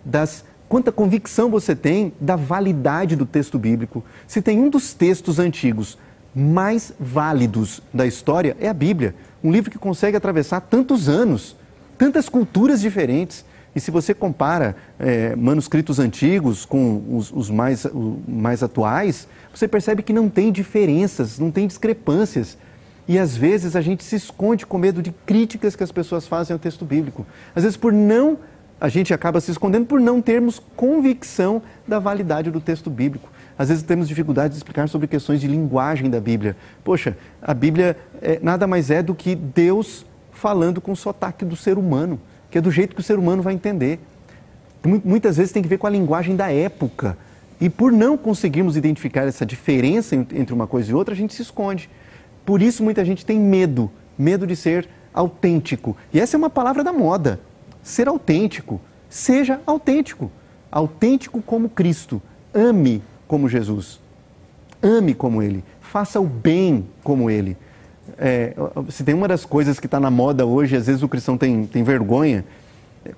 das 0.04 0.44
quanta 0.68 0.92
convicção 0.92 1.50
você 1.50 1.76
tem 1.76 2.14
da 2.20 2.36
validade 2.36 3.16
do 3.16 3.26
texto 3.26 3.60
bíblico. 3.60 4.04
Se 4.26 4.42
tem 4.42 4.60
um 4.60 4.70
dos 4.70 4.94
textos 4.94 5.38
antigos 5.38 5.98
mais 6.36 6.92
válidos 7.00 7.80
da 7.94 8.08
história 8.08 8.58
é 8.60 8.68
a 8.68 8.74
Bíblia, 8.74 9.14
um 9.44 9.52
livro 9.52 9.70
que 9.70 9.78
consegue 9.78 10.18
atravessar 10.18 10.62
tantos 10.62 11.08
anos, 11.08 11.56
tantas 11.98 12.28
culturas 12.28 12.82
diferentes. 12.82 13.46
E 13.76 13.80
se 13.80 13.90
você 13.90 14.14
compara 14.14 14.76
é, 15.00 15.36
manuscritos 15.36 16.00
antigos 16.00 16.66
com 16.66 17.04
os, 17.10 17.32
os 17.32 17.50
mais, 17.50 17.86
os 17.86 18.18
mais 18.28 18.62
atuais, 18.62 19.28
você 19.54 19.68
percebe 19.68 20.04
que 20.04 20.14
não 20.14 20.30
tem 20.30 20.52
diferenças, 20.52 21.40
não 21.40 21.50
tem 21.50 21.66
discrepâncias. 21.66 22.58
E 23.08 23.18
às 23.18 23.36
vezes 23.36 23.76
a 23.76 23.82
gente 23.82 24.04
se 24.04 24.16
esconde 24.16 24.66
com 24.66 24.78
medo 24.78 25.02
de 25.02 25.12
críticas 25.26 25.76
que 25.76 25.84
as 25.84 25.92
pessoas 25.92 26.28
fazem 26.28 26.54
ao 26.54 26.60
texto 26.60 26.86
bíblico. 26.86 27.26
Às 27.56 27.64
vezes 27.64 27.76
por 27.76 27.92
não, 27.92 28.38
a 28.80 28.90
gente 28.90 29.14
acaba 29.14 29.42
se 29.42 29.52
escondendo 29.52 29.86
por 29.86 30.00
não 30.00 30.22
termos 30.22 30.62
convicção 30.76 31.62
da 31.88 32.00
validade 32.00 32.52
do 32.52 32.62
texto 32.62 32.90
bíblico. 32.90 33.30
Às 33.58 33.70
vezes 33.70 33.84
temos 33.84 34.08
dificuldade 34.08 34.54
de 34.54 34.58
explicar 34.58 34.88
sobre 34.88 35.08
questões 35.08 35.42
de 35.42 35.48
linguagem 35.48 36.10
da 36.10 36.20
Bíblia. 36.20 36.56
Poxa, 36.84 37.18
a 37.42 37.54
Bíblia 37.54 37.98
é, 38.22 38.40
nada 38.42 38.68
mais 38.68 38.90
é 38.92 39.02
do 39.02 39.14
que 39.14 39.36
Deus 39.36 40.06
falando 40.32 40.80
com 40.82 40.92
o 40.92 40.96
sotaque 40.96 41.46
do 41.46 41.56
ser 41.56 41.78
humano 41.78 42.20
que 42.54 42.60
é 42.60 42.62
do 42.62 42.70
jeito 42.70 42.94
que 42.94 43.02
o 43.02 43.04
ser 43.04 43.18
humano 43.18 43.42
vai 43.42 43.56
entender. 43.56 44.00
Muitas 45.04 45.38
vezes 45.38 45.52
tem 45.52 45.64
que 45.64 45.68
ver 45.68 45.80
com 45.80 45.88
a 45.88 45.90
linguagem 45.90 46.36
da 46.36 46.52
época. 46.52 47.18
E 47.60 47.68
por 47.68 47.92
não 47.92 48.16
conseguirmos 48.16 48.78
identificar 48.78 49.24
essa 49.24 49.44
diferença 49.44 50.16
entre 50.16 50.54
uma 50.54 50.68
coisa 50.68 50.92
e 50.92 50.94
outra, 50.94 51.16
a 51.16 51.18
gente 51.18 51.34
se 51.34 51.42
esconde. 51.42 51.90
Por 52.46 52.62
isso 52.62 52.84
muita 52.84 53.04
gente 53.04 53.26
tem 53.26 53.40
medo, 53.40 53.90
medo 54.16 54.46
de 54.46 54.56
ser 54.56 54.88
autêntico. 55.12 55.98
E 56.14 56.20
essa 56.20 56.36
é 56.36 56.38
uma 56.38 56.50
palavra 56.50 56.84
da 56.84 56.94
moda. 56.94 57.40
Ser 57.82 58.08
autêntico. 58.08 58.80
Seja 59.10 59.60
autêntico. 59.66 60.32
Autêntico 60.72 61.42
como 61.42 61.68
Cristo. 61.68 62.22
Ame 62.54 63.02
como 63.28 63.50
Jesus. 63.50 64.00
Ame 64.80 65.16
como 65.16 65.42
Ele. 65.42 65.64
Faça 65.82 66.20
o 66.20 66.28
bem 66.28 66.86
como 67.04 67.32
Ele 67.32 67.58
é, 68.18 68.54
se 68.90 69.04
tem 69.04 69.14
uma 69.14 69.28
das 69.28 69.46
coisas 69.46 69.80
que 69.80 69.88
está 69.88 70.00
na 70.00 70.12
moda 70.12 70.46
hoje, 70.46 70.76
às 70.76 70.88
vezes 70.88 71.04
o 71.04 71.08
cristão 71.08 71.38
tem, 71.38 71.66
tem 71.66 71.84
vergonha, 71.84 72.46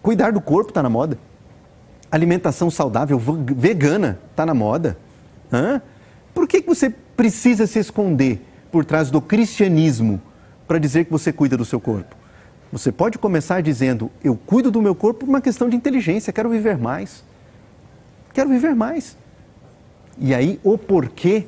cuidar 0.02 0.32
do 0.32 0.42
corpo 0.42 0.72
está 0.72 0.82
na 0.82 0.90
moda. 0.90 1.18
Alimentação 2.12 2.70
saudável, 2.70 3.20
vegana, 3.20 4.20
está 4.32 4.46
na 4.46 4.54
moda. 4.54 4.98
Hã? 5.52 5.82
Por 6.34 6.48
que, 6.48 6.62
que 6.62 6.68
você 6.68 6.90
precisa 6.90 7.68
se 7.68 7.80
esconder 7.80 8.42
por 8.72 8.86
trás 8.86 9.10
do 9.10 9.22
cristianismo 9.22 10.22
para 10.68 10.78
dizer 10.78 11.06
que 11.06 11.12
você 11.12 11.32
cuida 11.32 11.58
do 11.58 11.66
seu 11.66 11.80
corpo? 11.80 12.16
Você 12.72 12.92
pode 12.92 13.18
começar 13.18 13.62
dizendo: 13.62 14.12
Eu 14.24 14.36
cuido 14.36 14.70
do 14.70 14.82
meu 14.82 14.94
corpo 14.94 15.22
por 15.22 15.30
uma 15.30 15.42
questão 15.42 15.70
de 15.70 15.76
inteligência, 15.76 16.34
quero 16.34 16.50
viver 16.50 16.78
mais. 16.78 17.24
Quero 18.34 18.50
viver 18.50 18.76
mais. 18.76 19.16
E 20.18 20.34
aí, 20.34 20.60
o 20.64 20.78
porquê 20.78 21.48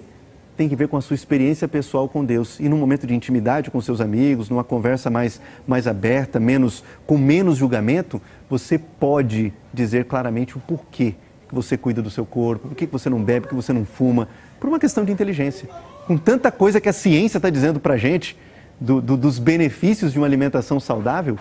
tem 0.58 0.67
que 0.67 0.76
ver 0.76 0.88
com 0.88 0.98
a 0.98 1.02
sua 1.02 1.13
experiência 1.13 1.67
pessoal 1.67 2.10
com 2.10 2.26
Deus. 2.26 2.60
E 2.60 2.67
num 2.67 2.78
momento 2.78 3.06
de 3.06 3.13
intimidade 3.13 3.70
com 3.70 3.80
seus 3.80 4.02
amigos, 4.02 4.50
numa 4.50 4.63
conversa 4.63 5.08
mais, 5.08 5.39
mais 5.67 5.86
aberta, 5.86 6.39
menos 6.39 6.84
com 7.06 7.15
menos 7.15 7.58
julgamento, 7.58 8.20
você 8.50 8.80
pode 8.80 9.54
dizer 9.72 10.06
claramente 10.06 10.58
o 10.58 10.60
porquê 10.60 11.13
que 11.48 11.56
você 11.56 11.78
cuida 11.78 12.02
do 12.02 12.10
seu 12.10 12.26
corpo, 12.26 12.70
por 12.70 12.76
que 12.76 12.88
você 12.88 13.10
não 13.10 13.24
bebe, 13.24 13.41
por 13.41 13.50
que 13.50 13.56
você 13.56 13.72
não 13.72 13.86
fuma, 13.86 14.28
por 14.60 14.67
uma 14.67 14.80
questão 14.80 15.06
de 15.06 15.12
inteligência. 15.12 15.70
Com 16.08 16.17
tanta 16.17 16.52
coisa 16.52 16.82
que 16.82 16.89
a 16.89 16.93
ciência 16.93 17.38
está 17.38 17.52
dizendo 17.52 17.80
para 17.80 17.93
a 17.93 17.98
gente 17.98 18.36
do, 18.82 19.00
do, 19.00 19.15
dos 19.15 19.38
benefícios 19.38 20.12
de 20.12 20.17
uma 20.17 20.26
alimentação 20.26 20.80
saudável, 20.80 21.38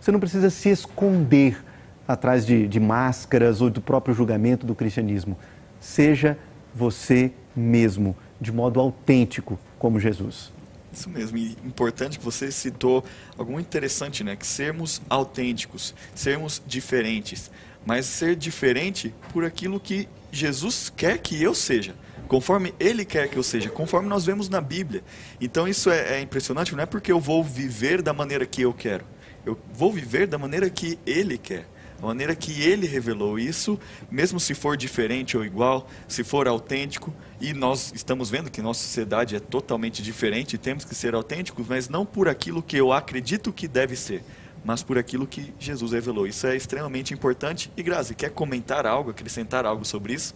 você 0.00 0.10
não 0.10 0.18
precisa 0.18 0.50
se 0.50 0.68
esconder 0.68 1.62
atrás 2.06 2.44
de, 2.44 2.66
de 2.66 2.80
máscaras 2.80 3.60
ou 3.60 3.70
do 3.70 3.80
próprio 3.80 4.14
julgamento 4.14 4.66
do 4.66 4.74
cristianismo. 4.74 5.36
Seja 5.78 6.36
você 6.74 7.30
mesmo 7.54 8.16
de 8.40 8.52
modo 8.52 8.80
autêntico 8.80 9.58
como 9.78 9.98
Jesus. 9.98 10.52
Isso 10.92 11.10
mesmo, 11.10 11.36
e 11.36 11.52
importante 11.64 12.18
que 12.18 12.24
você 12.24 12.50
citou 12.50 13.04
algo 13.36 13.52
muito 13.52 13.66
interessante, 13.66 14.24
né? 14.24 14.36
Que 14.36 14.46
sermos 14.46 15.02
autênticos, 15.08 15.94
sermos 16.14 16.62
diferentes, 16.66 17.50
mas 17.84 18.06
ser 18.06 18.34
diferente 18.34 19.14
por 19.32 19.44
aquilo 19.44 19.78
que 19.78 20.08
Jesus 20.32 20.92
quer 20.94 21.18
que 21.18 21.40
eu 21.42 21.54
seja, 21.54 21.94
conforme 22.26 22.74
Ele 22.80 23.04
quer 23.04 23.28
que 23.28 23.36
eu 23.36 23.42
seja, 23.42 23.68
conforme 23.68 24.08
nós 24.08 24.24
vemos 24.24 24.48
na 24.48 24.60
Bíblia. 24.60 25.04
Então 25.40 25.68
isso 25.68 25.90
é, 25.90 26.16
é 26.16 26.20
impressionante, 26.20 26.74
não 26.74 26.82
é 26.82 26.86
porque 26.86 27.12
eu 27.12 27.20
vou 27.20 27.44
viver 27.44 28.02
da 28.02 28.12
maneira 28.12 28.46
que 28.46 28.62
eu 28.62 28.72
quero, 28.72 29.04
eu 29.44 29.58
vou 29.72 29.92
viver 29.92 30.26
da 30.26 30.38
maneira 30.38 30.70
que 30.70 30.98
Ele 31.06 31.36
quer 31.36 31.66
a 32.00 32.06
maneira 32.06 32.34
que 32.36 32.62
ele 32.62 32.86
revelou 32.86 33.38
isso, 33.38 33.78
mesmo 34.10 34.38
se 34.38 34.54
for 34.54 34.76
diferente 34.76 35.36
ou 35.36 35.44
igual, 35.44 35.88
se 36.06 36.22
for 36.22 36.46
autêntico, 36.46 37.12
e 37.40 37.52
nós 37.52 37.92
estamos 37.94 38.30
vendo 38.30 38.50
que 38.50 38.62
nossa 38.62 38.82
sociedade 38.82 39.34
é 39.34 39.40
totalmente 39.40 40.02
diferente 40.02 40.58
temos 40.58 40.84
que 40.84 40.94
ser 40.94 41.14
autênticos, 41.14 41.66
mas 41.68 41.88
não 41.88 42.04
por 42.04 42.28
aquilo 42.28 42.62
que 42.62 42.76
eu 42.76 42.92
acredito 42.92 43.52
que 43.52 43.66
deve 43.66 43.96
ser, 43.96 44.22
mas 44.64 44.82
por 44.82 44.98
aquilo 44.98 45.26
que 45.26 45.52
Jesus 45.58 45.92
revelou. 45.92 46.26
Isso 46.26 46.46
é 46.46 46.56
extremamente 46.56 47.14
importante. 47.14 47.70
E 47.76 47.82
Grazi, 47.82 48.14
quer 48.14 48.30
comentar 48.30 48.86
algo, 48.86 49.10
acrescentar 49.10 49.64
algo 49.64 49.84
sobre 49.84 50.14
isso? 50.14 50.34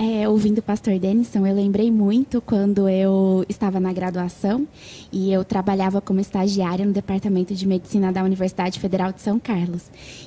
É, 0.00 0.28
ouvindo 0.28 0.58
o 0.58 0.62
pastor 0.62 0.96
Denison, 0.96 1.44
eu 1.44 1.52
lembrei 1.52 1.90
muito 1.90 2.40
quando 2.40 2.88
eu 2.88 3.44
estava 3.48 3.80
na 3.80 3.92
graduação 3.92 4.64
e 5.10 5.32
eu 5.32 5.44
trabalhava 5.44 6.00
como 6.00 6.20
estagiária 6.20 6.86
no 6.86 6.92
Departamento 6.92 7.52
de 7.52 7.66
Medicina 7.66 8.12
da 8.12 8.22
Universidade 8.22 8.78
Federal 8.78 9.12
de 9.12 9.20
São 9.20 9.40
Carlos. 9.40 9.82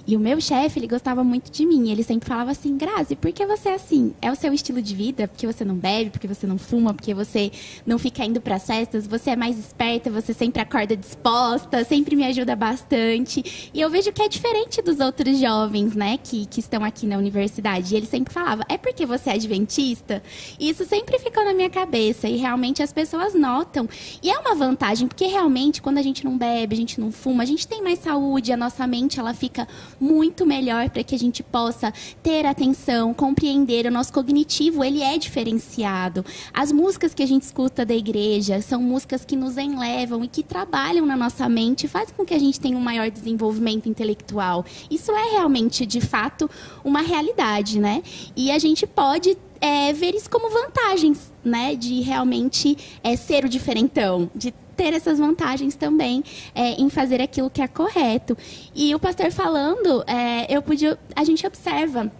E 0.05 0.17
o 0.17 0.19
meu 0.19 0.41
chefe, 0.41 0.77
ele 0.77 0.87
gostava 0.87 1.23
muito 1.23 1.49
de 1.49 1.65
mim. 1.65 1.89
Ele 1.89 2.03
sempre 2.03 2.27
falava 2.27 2.51
assim, 2.51 2.75
Grazi, 2.75 3.15
por 3.15 3.31
que 3.31 3.45
você 3.45 3.69
é 3.69 3.75
assim? 3.75 4.13
É 4.21 4.29
o 4.29 4.35
seu 4.35 4.53
estilo 4.53 4.81
de 4.81 4.93
vida? 4.93 5.25
Porque 5.25 5.47
você 5.47 5.63
não 5.63 5.75
bebe? 5.75 6.09
Porque 6.09 6.27
você 6.27 6.45
não 6.45 6.57
fuma? 6.57 6.93
Porque 6.93 7.13
você 7.13 7.49
não 7.85 7.97
fica 7.97 8.25
indo 8.25 8.41
para 8.41 8.55
as 8.55 8.67
festas? 8.67 9.07
Você 9.07 9.29
é 9.29 9.35
mais 9.37 9.57
esperta? 9.57 10.11
Você 10.11 10.33
sempre 10.33 10.61
acorda 10.61 10.97
disposta? 10.97 11.85
Sempre 11.85 12.17
me 12.17 12.25
ajuda 12.25 12.57
bastante? 12.57 13.71
E 13.73 13.79
eu 13.79 13.89
vejo 13.89 14.11
que 14.11 14.21
é 14.21 14.27
diferente 14.27 14.81
dos 14.81 14.99
outros 14.99 15.39
jovens, 15.39 15.95
né, 15.95 16.19
que, 16.21 16.45
que 16.45 16.59
estão 16.59 16.83
aqui 16.83 17.07
na 17.07 17.17
universidade. 17.17 17.93
E 17.93 17.97
ele 17.97 18.05
sempre 18.05 18.33
falava, 18.33 18.65
é 18.67 18.77
porque 18.77 19.05
você 19.05 19.29
é 19.29 19.33
adventista? 19.35 19.60
Dentista. 19.61 20.21
Isso 20.59 20.83
sempre 20.85 21.19
ficou 21.19 21.45
na 21.45 21.53
minha 21.53 21.69
cabeça 21.69 22.27
e 22.27 22.37
realmente 22.37 22.81
as 22.81 22.91
pessoas 22.91 23.33
notam. 23.33 23.87
E 24.21 24.29
é 24.29 24.37
uma 24.37 24.55
vantagem, 24.55 25.07
porque 25.07 25.25
realmente 25.25 25.81
quando 25.81 25.99
a 25.99 26.01
gente 26.01 26.25
não 26.25 26.37
bebe, 26.37 26.73
a 26.73 26.77
gente 26.77 26.99
não 26.99 27.11
fuma, 27.11 27.43
a 27.43 27.45
gente 27.45 27.67
tem 27.67 27.81
mais 27.81 27.99
saúde, 27.99 28.51
a 28.51 28.57
nossa 28.57 28.85
mente 28.87 29.19
ela 29.19 29.33
fica 29.33 29.67
muito 29.99 30.45
melhor 30.45 30.89
para 30.89 31.03
que 31.03 31.15
a 31.15 31.19
gente 31.19 31.43
possa 31.43 31.93
ter 32.21 32.45
atenção, 32.45 33.13
compreender. 33.13 33.85
O 33.85 33.91
nosso 33.91 34.11
cognitivo, 34.11 34.83
ele 34.83 35.01
é 35.01 35.17
diferenciado. 35.17 36.25
As 36.53 36.71
músicas 36.71 37.13
que 37.13 37.23
a 37.23 37.27
gente 37.27 37.43
escuta 37.43 37.85
da 37.85 37.93
igreja 37.93 38.61
são 38.61 38.81
músicas 38.81 39.23
que 39.23 39.35
nos 39.35 39.57
enlevam 39.57 40.23
e 40.23 40.27
que 40.27 40.43
trabalham 40.43 41.05
na 41.05 41.15
nossa 41.15 41.47
mente, 41.47 41.87
fazem 41.87 42.15
com 42.15 42.25
que 42.25 42.33
a 42.33 42.39
gente 42.39 42.59
tenha 42.59 42.77
um 42.77 42.81
maior 42.81 43.09
desenvolvimento 43.09 43.87
intelectual. 43.87 44.65
Isso 44.89 45.11
é 45.11 45.31
realmente, 45.31 45.85
de 45.85 46.01
fato, 46.01 46.49
uma 46.83 47.01
realidade, 47.01 47.79
né? 47.79 48.01
E 48.35 48.51
a 48.51 48.59
gente 48.59 48.87
pode 48.87 49.37
é, 49.61 49.93
ver 49.93 50.15
isso 50.15 50.29
como 50.29 50.49
vantagens, 50.49 51.31
né? 51.43 51.75
De 51.75 52.01
realmente 52.01 52.77
é, 53.03 53.15
ser 53.15 53.45
o 53.45 53.49
diferentão, 53.49 54.29
de 54.35 54.51
ter 54.75 54.93
essas 54.93 55.19
vantagens 55.19 55.75
também 55.75 56.23
é, 56.55 56.71
em 56.71 56.89
fazer 56.89 57.21
aquilo 57.21 57.49
que 57.49 57.61
é 57.61 57.67
correto. 57.67 58.35
E 58.73 58.93
o 58.95 58.99
pastor 58.99 59.31
falando, 59.31 60.03
é, 60.07 60.47
eu 60.49 60.61
podia, 60.61 60.97
a 61.15 61.23
gente 61.23 61.45
observa 61.45 62.11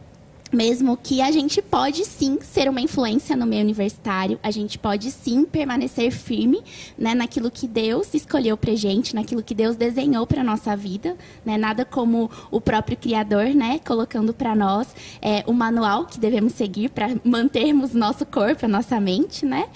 mesmo 0.52 0.98
que 0.98 1.22
a 1.22 1.32
gente 1.32 1.62
pode 1.62 2.04
sim 2.06 2.40
ser 2.42 2.70
uma 2.70 2.82
influência 2.82 3.36
no 3.36 3.46
meio 3.46 3.64
universitário, 3.64 4.40
a 4.44 4.52
gente 4.52 4.78
pode 4.78 5.10
sim 5.12 5.46
permanecer 5.46 6.12
firme 6.12 6.62
né, 6.98 7.16
naquilo 7.16 7.50
que 7.50 7.68
Deus 7.68 8.14
escolheu 8.14 8.58
para 8.58 8.76
gente, 8.76 9.16
naquilo 9.16 9.42
que 9.42 9.56
Deus 9.56 9.76
desenhou 9.76 10.28
para 10.28 10.44
nossa 10.44 10.76
vida, 10.76 11.16
né, 11.46 11.58
nada 11.58 11.86
como 11.86 12.30
o 12.50 12.60
próprio 12.60 12.98
Criador, 12.98 13.54
né, 13.56 13.80
colocando 13.86 14.34
para 14.34 14.54
nós 14.56 14.88
é, 15.22 15.44
o 15.48 15.54
manual 15.54 16.06
que 16.06 16.20
devemos 16.20 16.54
seguir 16.54 16.90
para 16.90 17.10
mantermos 17.24 17.94
nosso 17.94 18.26
corpo, 18.26 18.66
a 18.66 18.70
nossa 18.70 19.00
mente, 19.00 19.46
né, 19.46 19.68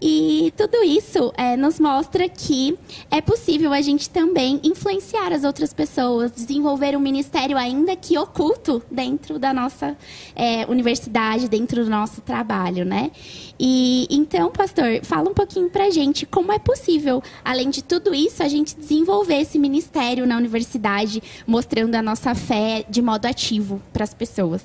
e 0.00 0.52
tudo 0.56 0.82
isso 0.84 1.32
é, 1.36 1.56
nos 1.56 1.80
mostra 1.80 2.28
que 2.28 2.78
é 3.10 3.20
possível 3.20 3.72
a 3.72 3.80
gente 3.80 4.10
também 4.10 4.60
influenciar 4.62 5.32
as 5.32 5.44
outras 5.44 5.72
pessoas, 5.72 6.32
desenvolver 6.32 6.96
um 6.96 7.00
ministério 7.00 7.56
ainda 7.56 7.96
que 7.96 8.18
oculto 8.18 8.82
dentro 8.90 9.38
da 9.38 9.54
nossa 9.54 9.96
é, 10.34 10.64
universidade, 10.66 11.48
dentro 11.48 11.84
do 11.84 11.90
nosso 11.90 12.20
trabalho, 12.20 12.84
né? 12.84 13.10
E 13.58 14.06
então, 14.10 14.50
pastor, 14.50 15.00
fala 15.02 15.28
um 15.30 15.34
pouquinho 15.34 15.68
pra 15.70 15.90
gente 15.90 16.24
como 16.26 16.52
é 16.52 16.58
possível, 16.58 17.22
além 17.44 17.70
de 17.70 17.82
tudo 17.82 18.14
isso, 18.14 18.42
a 18.42 18.48
gente 18.48 18.76
desenvolver 18.76 19.40
esse 19.40 19.58
ministério 19.58 20.26
na 20.26 20.36
universidade, 20.36 21.22
mostrando 21.46 21.94
a 21.94 22.02
nossa 22.02 22.34
fé 22.34 22.84
de 22.88 23.02
modo 23.02 23.26
ativo 23.26 23.80
para 23.92 24.04
as 24.04 24.14
pessoas. 24.14 24.62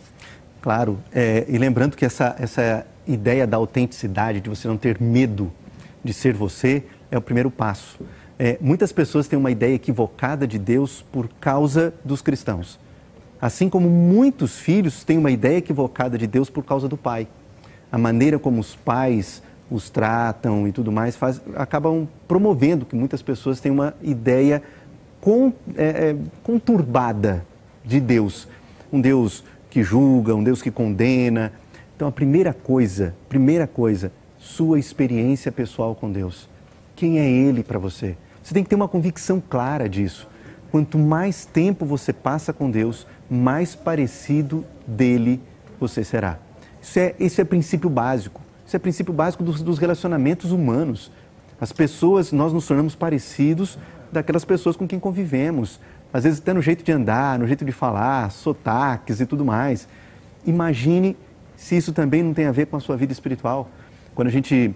Claro, 0.62 0.98
é, 1.12 1.46
e 1.50 1.58
lembrando 1.58 1.98
que 1.98 2.06
essa, 2.06 2.36
essa 2.40 2.86
ideia 3.08 3.46
da 3.46 3.58
autenticidade, 3.58 4.40
de 4.40 4.50
você 4.50 4.68
não 4.68 4.78
ter 4.78 5.02
medo 5.02 5.52
de 6.04 6.14
ser 6.14 6.34
você, 6.34 6.84
é 7.12 7.18
o 7.18 7.22
primeiro 7.22 7.52
passo. 7.52 8.00
É, 8.38 8.58
muitas 8.60 8.92
pessoas 8.92 9.28
têm 9.28 9.38
uma 9.38 9.52
ideia 9.52 9.76
equivocada 9.76 10.48
de 10.48 10.58
Deus 10.58 11.04
por 11.12 11.30
causa 11.40 11.94
dos 12.04 12.22
cristãos. 12.22 12.80
Assim 13.44 13.68
como 13.68 13.90
muitos 13.90 14.58
filhos 14.58 15.04
têm 15.04 15.18
uma 15.18 15.30
ideia 15.30 15.58
equivocada 15.58 16.18
de 16.18 16.26
Deus 16.26 16.50
por 16.50 16.64
causa 16.64 16.88
do 16.88 16.96
pai. 16.96 17.28
A 17.92 17.98
maneira 17.98 18.40
como 18.40 18.62
os 18.62 18.74
pais 18.74 19.44
os 19.70 19.90
tratam 19.90 20.66
e 20.66 20.72
tudo 20.72 20.94
mais 20.94 21.18
faz, 21.18 21.42
acabam 21.54 22.08
promovendo 22.26 22.86
que 22.86 22.96
muitas 22.96 23.22
pessoas 23.22 23.60
têm 23.60 23.70
uma 23.70 23.94
ideia 24.02 24.64
con, 25.20 25.52
é, 25.76 25.86
é, 25.86 26.16
conturbada 26.42 27.46
de 27.84 28.00
Deus. 28.00 28.48
Um 28.90 29.02
Deus 29.02 29.44
que 29.70 29.84
julga, 29.84 30.34
um 30.34 30.42
Deus 30.42 30.62
que 30.62 30.72
condena. 30.72 31.52
Então, 31.98 32.08
a 32.08 32.14
primeira 32.14 32.54
coisa, 32.54 33.14
primeira 33.28 33.68
coisa, 33.68 34.10
sua 34.38 34.80
experiência 34.80 35.52
pessoal 35.52 35.94
com 35.94 36.10
Deus. 36.10 36.48
Quem 36.96 37.20
é 37.20 37.30
Ele 37.30 37.62
para 37.62 37.78
você? 37.78 38.16
Você 38.42 38.54
tem 38.54 38.64
que 38.64 38.70
ter 38.70 38.76
uma 38.76 38.88
convicção 38.88 39.44
clara 39.50 39.90
disso. 39.90 40.30
Quanto 40.74 40.98
mais 40.98 41.46
tempo 41.46 41.86
você 41.86 42.12
passa 42.12 42.52
com 42.52 42.72
Deus, 42.72 43.06
mais 43.30 43.76
parecido 43.76 44.66
dele 44.88 45.40
você 45.80 46.04
será. 46.04 46.40
Isso 46.82 46.98
é, 46.98 47.14
isso 47.20 47.40
é 47.40 47.44
princípio 47.44 47.92
básico. 47.92 48.42
Isso 48.66 48.76
é 48.76 48.80
princípio 48.80 49.14
básico 49.14 49.44
dos, 49.44 49.62
dos 49.62 49.78
relacionamentos 49.78 50.52
humanos. 50.52 51.12
As 51.62 51.72
pessoas, 51.72 52.32
nós 52.32 52.52
nos 52.52 52.66
tornamos 52.66 52.96
parecidos 52.96 53.78
daquelas 54.12 54.44
pessoas 54.44 54.76
com 54.76 54.88
quem 54.88 55.00
convivemos. 55.00 55.80
Às 56.12 56.24
vezes 56.24 56.40
até 56.40 56.54
no 56.54 56.62
jeito 56.64 56.84
de 56.84 56.92
andar, 56.92 57.38
no 57.38 57.46
jeito 57.46 57.64
de 57.64 57.72
falar, 57.72 58.32
sotaques 58.32 59.22
e 59.22 59.28
tudo 59.28 59.46
mais. 59.46 59.88
Imagine 60.44 61.16
se 61.56 61.78
isso 61.78 61.94
também 61.94 62.24
não 62.24 62.34
tem 62.34 62.48
a 62.48 62.52
ver 62.52 62.66
com 62.66 62.78
a 62.78 62.80
sua 62.80 62.98
vida 62.98 63.14
espiritual. 63.14 63.70
Quando 64.16 64.28
a 64.28 64.32
gente 64.32 64.74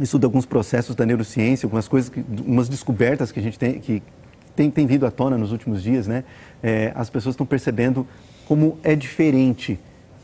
estuda 0.00 0.26
alguns 0.26 0.46
processos 0.46 0.96
da 0.96 1.04
neurociência, 1.04 1.66
algumas 1.66 1.86
coisas, 1.86 2.10
umas 2.46 2.66
descobertas 2.66 3.30
que 3.30 3.38
a 3.38 3.42
gente 3.42 3.58
tem, 3.58 3.78
que 3.78 4.02
tem, 4.58 4.72
tem 4.72 4.88
vindo 4.88 5.06
à 5.06 5.10
tona 5.12 5.38
nos 5.38 5.52
últimos 5.52 5.80
dias, 5.80 6.08
né? 6.08 6.24
É, 6.60 6.90
as 6.96 7.08
pessoas 7.08 7.34
estão 7.34 7.46
percebendo 7.46 8.04
como 8.44 8.76
é 8.82 8.96
diferente, 8.96 9.78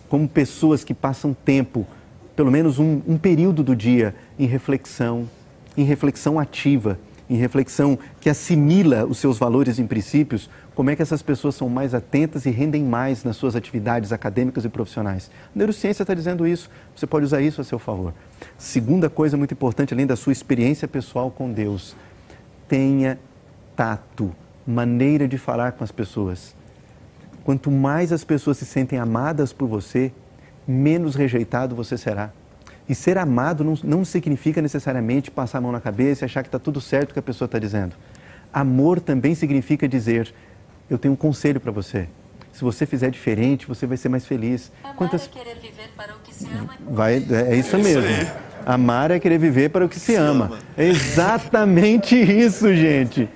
como 0.08 0.28
pessoas 0.28 0.82
que 0.82 0.92
passam 0.92 1.32
tempo, 1.32 1.86
pelo 2.34 2.50
menos 2.50 2.80
um, 2.80 3.00
um 3.06 3.16
período 3.16 3.62
do 3.62 3.76
dia, 3.76 4.12
em 4.36 4.46
reflexão, 4.46 5.30
em 5.76 5.84
reflexão 5.84 6.36
ativa, 6.36 6.98
em 7.30 7.36
reflexão 7.36 7.96
que 8.20 8.28
assimila 8.28 9.06
os 9.06 9.18
seus 9.18 9.38
valores 9.38 9.78
e 9.78 9.84
princípios, 9.84 10.50
como 10.74 10.90
é 10.90 10.96
que 10.96 11.02
essas 11.02 11.22
pessoas 11.22 11.54
são 11.54 11.68
mais 11.68 11.94
atentas 11.94 12.44
e 12.44 12.50
rendem 12.50 12.82
mais 12.82 13.22
nas 13.22 13.36
suas 13.36 13.54
atividades 13.54 14.10
acadêmicas 14.10 14.64
e 14.64 14.68
profissionais. 14.68 15.30
A 15.54 15.58
neurociência 15.58 16.02
está 16.02 16.12
dizendo 16.12 16.44
isso, 16.44 16.68
você 16.96 17.06
pode 17.06 17.24
usar 17.24 17.40
isso 17.40 17.60
a 17.60 17.64
seu 17.64 17.78
favor. 17.78 18.12
Segunda 18.58 19.08
coisa 19.08 19.36
muito 19.36 19.54
importante, 19.54 19.94
além 19.94 20.08
da 20.08 20.16
sua 20.16 20.32
experiência 20.32 20.88
pessoal 20.88 21.30
com 21.30 21.52
Deus, 21.52 21.94
tenha 22.66 23.16
tato, 23.76 24.34
maneira 24.66 25.26
de 25.28 25.38
falar 25.38 25.72
com 25.72 25.84
as 25.84 25.92
pessoas. 25.92 26.54
Quanto 27.44 27.70
mais 27.70 28.12
as 28.12 28.24
pessoas 28.24 28.56
se 28.56 28.64
sentem 28.64 28.98
amadas 28.98 29.52
por 29.52 29.68
você, 29.68 30.12
menos 30.66 31.14
rejeitado 31.14 31.74
você 31.74 31.98
será. 31.98 32.30
E 32.88 32.94
ser 32.94 33.16
amado 33.18 33.64
não, 33.64 33.74
não 33.82 34.04
significa 34.04 34.60
necessariamente 34.60 35.30
passar 35.30 35.58
a 35.58 35.60
mão 35.60 35.72
na 35.72 35.80
cabeça 35.80 36.24
e 36.24 36.26
achar 36.26 36.42
que 36.42 36.48
está 36.48 36.58
tudo 36.58 36.80
certo 36.80 37.10
o 37.10 37.12
que 37.14 37.18
a 37.18 37.22
pessoa 37.22 37.46
está 37.46 37.58
dizendo. 37.58 37.94
Amor 38.52 39.00
também 39.00 39.34
significa 39.34 39.88
dizer: 39.88 40.32
Eu 40.88 40.98
tenho 40.98 41.14
um 41.14 41.16
conselho 41.16 41.60
para 41.60 41.72
você. 41.72 42.08
Se 42.52 42.62
você 42.62 42.86
fizer 42.86 43.10
diferente, 43.10 43.66
você 43.66 43.86
vai 43.86 43.96
ser 43.96 44.08
mais 44.08 44.26
feliz. 44.26 44.70
Amar 44.82 44.96
Quantas... 44.96 45.26
é 45.26 45.28
querer 45.28 45.56
viver 45.56 45.90
para 45.96 46.14
o 46.14 46.18
que 46.20 46.32
se 46.32 46.46
ama. 46.46 46.74
Vai, 46.88 47.26
é 47.50 47.56
isso 47.56 47.76
mesmo. 47.78 48.30
Amar 48.64 49.10
é 49.10 49.18
querer 49.18 49.38
viver 49.38 49.70
para 49.70 49.84
o 49.84 49.88
que 49.88 49.98
se, 49.98 50.12
se 50.12 50.14
ama. 50.14 50.46
ama. 50.46 50.58
É 50.76 50.86
exatamente 50.86 52.14
isso, 52.20 52.72
gente. 52.74 53.28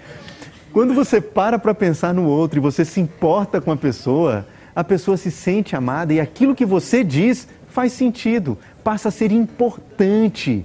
Quando 0.73 0.95
você 0.95 1.21
para 1.21 1.59
para 1.59 1.75
pensar 1.75 2.13
no 2.13 2.27
outro 2.27 2.59
e 2.59 2.63
você 2.63 2.85
se 2.85 3.01
importa 3.01 3.61
com 3.61 3.73
a 3.73 3.77
pessoa, 3.77 4.47
a 4.75 4.85
pessoa 4.85 5.17
se 5.17 5.31
sente 5.31 5.75
amada 5.75 6.13
e 6.13 6.21
aquilo 6.21 6.55
que 6.55 6.65
você 6.65 7.03
diz 7.03 7.49
faz 7.69 7.93
sentido, 7.93 8.59
passa 8.85 9.09
a 9.09 9.13
ser 9.13 9.33
importante. 9.33 10.65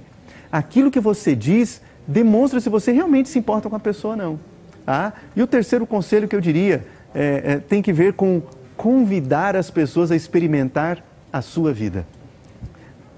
Aquilo 0.50 0.90
que 0.90 1.00
você 1.00 1.34
diz 1.34 1.80
demonstra 2.06 2.60
se 2.60 2.68
você 2.68 2.92
realmente 2.92 3.28
se 3.28 3.38
importa 3.38 3.68
com 3.68 3.76
a 3.76 3.80
pessoa 3.80 4.12
ou 4.12 4.18
não. 4.18 4.40
Tá? 4.84 5.14
E 5.34 5.42
o 5.42 5.46
terceiro 5.46 5.86
conselho 5.86 6.28
que 6.28 6.36
eu 6.36 6.40
diria 6.40 6.86
é, 7.14 7.42
é, 7.44 7.56
tem 7.58 7.80
que 7.80 7.92
ver 7.92 8.12
com 8.12 8.42
convidar 8.76 9.56
as 9.56 9.70
pessoas 9.70 10.10
a 10.10 10.16
experimentar 10.16 11.02
a 11.32 11.40
sua 11.40 11.72
vida. 11.72 12.06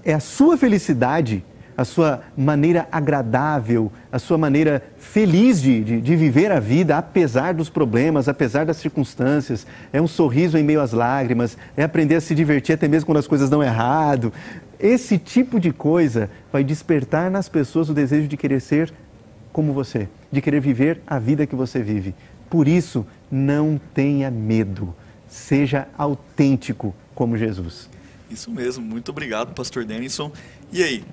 É 0.03 0.13
a 0.13 0.19
sua 0.19 0.57
felicidade 0.57 1.43
a 1.77 1.85
sua 1.85 2.23
maneira 2.35 2.87
agradável, 2.91 3.91
a 4.11 4.17
sua 4.17 4.35
maneira 4.35 4.83
feliz 4.97 5.61
de, 5.61 5.83
de, 5.83 6.01
de, 6.01 6.15
viver 6.15 6.51
a 6.51 6.59
vida, 6.59 6.97
apesar 6.97 7.53
dos 7.53 7.69
problemas, 7.69 8.27
apesar 8.27 8.65
das 8.65 8.77
circunstâncias. 8.77 9.67
É 9.93 10.01
um 10.01 10.07
sorriso 10.07 10.57
em 10.57 10.63
meio 10.63 10.81
às 10.81 10.91
lágrimas, 10.91 11.55
é 11.77 11.83
aprender 11.83 12.15
a 12.15 12.21
se 12.21 12.33
divertir 12.33 12.73
até 12.73 12.87
mesmo 12.87 13.05
quando 13.05 13.19
as 13.19 13.27
coisas 13.27 13.47
dão 13.47 13.61
errado. 13.61 14.33
Esse 14.79 15.19
tipo 15.19 15.59
de 15.59 15.71
coisa 15.71 16.31
vai 16.51 16.63
despertar 16.63 17.29
nas 17.29 17.47
pessoas 17.47 17.89
o 17.89 17.93
desejo 17.93 18.27
de 18.27 18.37
querer 18.37 18.59
ser 18.59 18.91
como 19.53 19.71
você, 19.71 20.09
de 20.31 20.41
querer 20.41 20.59
viver 20.59 21.01
a 21.05 21.19
vida 21.19 21.45
que 21.45 21.55
você 21.55 21.81
vive. 21.81 22.15
Por 22.49 22.67
isso, 22.67 23.05
não 23.29 23.79
tenha 23.93 24.31
medo. 24.31 24.95
Seja 25.27 25.87
autêntico 25.97 26.95
como 27.13 27.37
Jesus. 27.37 27.89
Isso 28.29 28.49
mesmo, 28.51 28.83
muito 28.83 29.09
obrigado, 29.09 29.53
Pastor 29.53 29.85
Denison. 29.85 30.31
E 30.71 30.83
aí, 30.83 31.03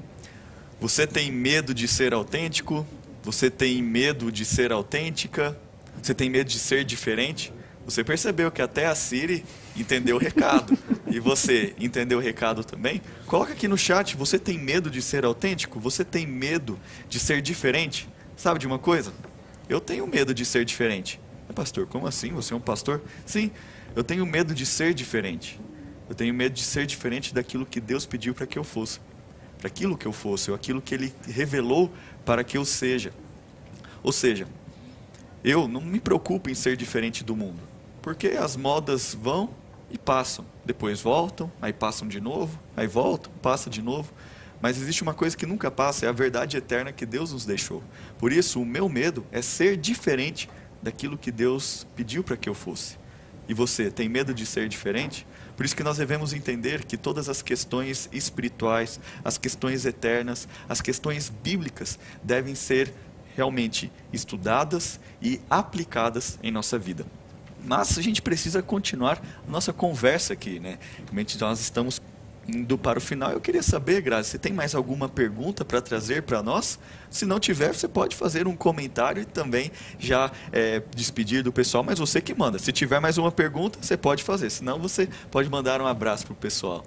você 0.85 1.07
tem 1.07 1.33
medo 1.33 1.73
de 1.73 1.89
ser 1.89 2.13
autêntico? 2.13 2.87
Você 3.23 3.49
tem 3.49 3.83
medo 3.83 4.31
de 4.31 4.45
ser 4.45 4.71
autêntica? 4.71 5.59
Você 6.03 6.13
tem 6.13 6.29
medo 6.29 6.51
de 6.51 6.59
ser 6.59 6.85
diferente? 6.85 7.51
Você 7.87 8.05
percebeu 8.05 8.51
que 8.53 8.61
até 8.61 8.85
a 8.85 8.95
Siri 8.95 9.47
entendeu 9.75 10.17
o 10.17 10.19
recado. 10.19 10.77
e 11.11 11.19
você 11.19 11.75
entendeu 11.81 12.19
o 12.19 12.21
recado 12.21 12.63
também? 12.63 13.01
Coloca 13.27 13.55
aqui 13.55 13.67
no 13.67 13.79
chat, 13.79 14.15
você 14.15 14.39
tem 14.39 14.59
medo 14.59 14.91
de 14.91 15.01
ser 15.01 15.25
autêntico? 15.25 15.81
Você 15.81 16.05
tem 16.05 16.27
medo 16.27 16.79
de 17.09 17.19
ser 17.19 17.41
diferente? 17.41 18.07
Sabe 18.37 18.61
de 18.61 18.67
uma 18.67 18.79
coisa? 18.79 19.11
Eu 19.67 19.81
tenho 19.81 20.07
medo 20.07 20.35
de 20.35 20.45
ser 20.45 20.67
diferente. 20.67 21.19
Pastor, 21.55 21.87
como 21.87 22.07
assim? 22.07 22.31
Você 22.33 22.53
é 22.53 22.57
um 22.59 22.61
pastor? 22.61 23.01
Sim, 23.25 23.51
eu 23.97 24.05
tenho 24.05 24.27
medo 24.27 24.55
de 24.55 24.67
ser 24.67 24.93
diferente. 24.93 25.59
Eu 26.11 26.15
tenho 26.15 26.35
medo 26.35 26.53
de 26.53 26.63
ser 26.63 26.85
diferente 26.85 27.33
daquilo 27.33 27.65
que 27.65 27.81
Deus 27.81 28.05
pediu 28.05 28.35
para 28.35 28.47
que 28.47 28.59
eu 28.59 28.65
fosse 28.65 29.01
para 29.65 29.69
aquilo 29.69 29.97
que 29.97 30.05
eu 30.05 30.13
fosse, 30.13 30.51
ou 30.51 30.55
aquilo 30.55 30.83
que 30.83 30.95
ele 30.95 31.15
revelou 31.27 31.91
para 32.23 32.45
que 32.45 32.59
eu 32.59 32.67
seja. 32.67 33.15
Ou 34.03 34.13
seja, 34.13 34.47
eu 35.43 35.67
não 35.67 35.81
me 35.81 35.99
preocupo 35.99 36.51
em 36.51 36.55
ser 36.55 36.77
diferente 36.77 37.25
do 37.25 37.35
mundo, 37.35 37.63
porque 38.03 38.29
as 38.29 38.59
modas 38.59 39.17
vão 39.19 39.49
e 39.91 39.97
passam, 39.97 40.45
depois 40.67 41.01
voltam, 41.01 41.51
aí 41.63 41.73
passam 41.73 42.07
de 42.07 42.21
novo, 42.21 42.61
aí 42.77 42.87
voltam, 42.87 43.33
passa 43.41 43.71
de 43.71 43.81
novo. 43.81 44.13
Mas 44.61 44.77
existe 44.77 45.03
uma 45.03 45.15
coisa 45.15 45.35
que 45.35 45.47
nunca 45.47 45.71
passa, 45.71 46.05
é 46.05 46.11
a 46.11 46.13
verdade 46.13 46.59
eterna 46.59 46.93
que 46.93 47.07
Deus 47.07 47.33
nos 47.33 47.47
deixou. 47.47 47.83
Por 48.19 48.33
isso, 48.33 48.61
o 48.61 48.67
meu 48.67 48.87
medo 48.87 49.25
é 49.33 49.41
ser 49.41 49.79
diferente 49.79 50.47
daquilo 50.83 51.17
que 51.17 51.33
Deus 51.33 51.87
pediu 51.97 52.23
para 52.23 52.37
que 52.37 52.51
eu 52.51 52.55
fosse. 52.55 52.99
E 53.49 53.55
você 53.55 53.91
tem 53.91 54.11
medo 54.11 54.35
de 54.35 54.45
ser 54.45 54.69
diferente? 54.69 55.27
Por 55.57 55.65
isso 55.65 55.77
que 55.77 55.85
nós 55.85 55.99
devemos 55.99 56.33
entender 56.33 56.85
que 56.85 56.97
todas 56.97 57.29
as 57.29 57.43
questões 57.43 58.09
espirituais, 58.13 58.99
as 59.25 59.39
questões 59.39 59.87
eternas, 59.87 60.49
as 60.69 60.81
questões 60.81 61.31
bíblicas 61.31 61.99
devem 62.23 62.55
ser 62.55 62.93
realmente 63.37 63.91
estudadas 64.13 65.01
e 65.21 65.41
aplicadas 65.49 66.39
em 66.43 66.51
nossa 66.51 66.79
vida. 66.79 67.05
Mas 67.65 67.97
a 67.99 68.03
gente 68.03 68.21
precisa 68.21 68.63
continuar 68.63 69.21
nossa 69.49 69.73
conversa 69.73 70.33
aqui, 70.35 70.61
né? 70.61 70.79
Realmente 71.05 71.41
nós 71.41 71.61
estamos 71.61 72.01
indo 72.49 72.77
para 72.77 72.99
o 72.99 73.03
final. 73.03 73.31
Eu 73.31 73.41
queria 73.41 73.63
saber, 73.63 74.01
Grazi, 74.01 74.31
você 74.31 74.39
tem 74.39 74.53
mais 74.53 74.75
alguma 74.75 75.09
pergunta 75.09 75.65
para 75.65 75.81
trazer 75.81 76.23
para 76.23 76.43
nós? 76.43 76.79
Se 77.11 77.25
não 77.25 77.41
tiver, 77.41 77.75
você 77.75 77.89
pode 77.89 78.17
fazer 78.17 78.47
um 78.47 78.57
comentário 78.57 79.23
e 79.23 79.25
também 79.25 79.71
já 79.99 80.31
é, 80.53 80.83
despedir 80.95 81.43
do 81.43 81.53
pessoal, 81.53 81.83
mas 81.83 81.99
você 81.99 82.21
que 82.21 82.35
manda. 82.35 82.59
Se 82.59 82.73
tiver 82.73 83.01
mais 83.01 83.19
uma 83.19 83.33
pergunta, 83.33 83.79
você 83.81 83.97
pode 83.97 84.23
fazer. 84.23 84.51
Senão, 84.51 84.79
você 84.79 85.09
pode 85.31 85.49
mandar 85.49 85.81
um 85.81 85.87
abraço 85.87 86.27
para 86.27 86.33
o 86.33 86.37
pessoal. 86.37 86.85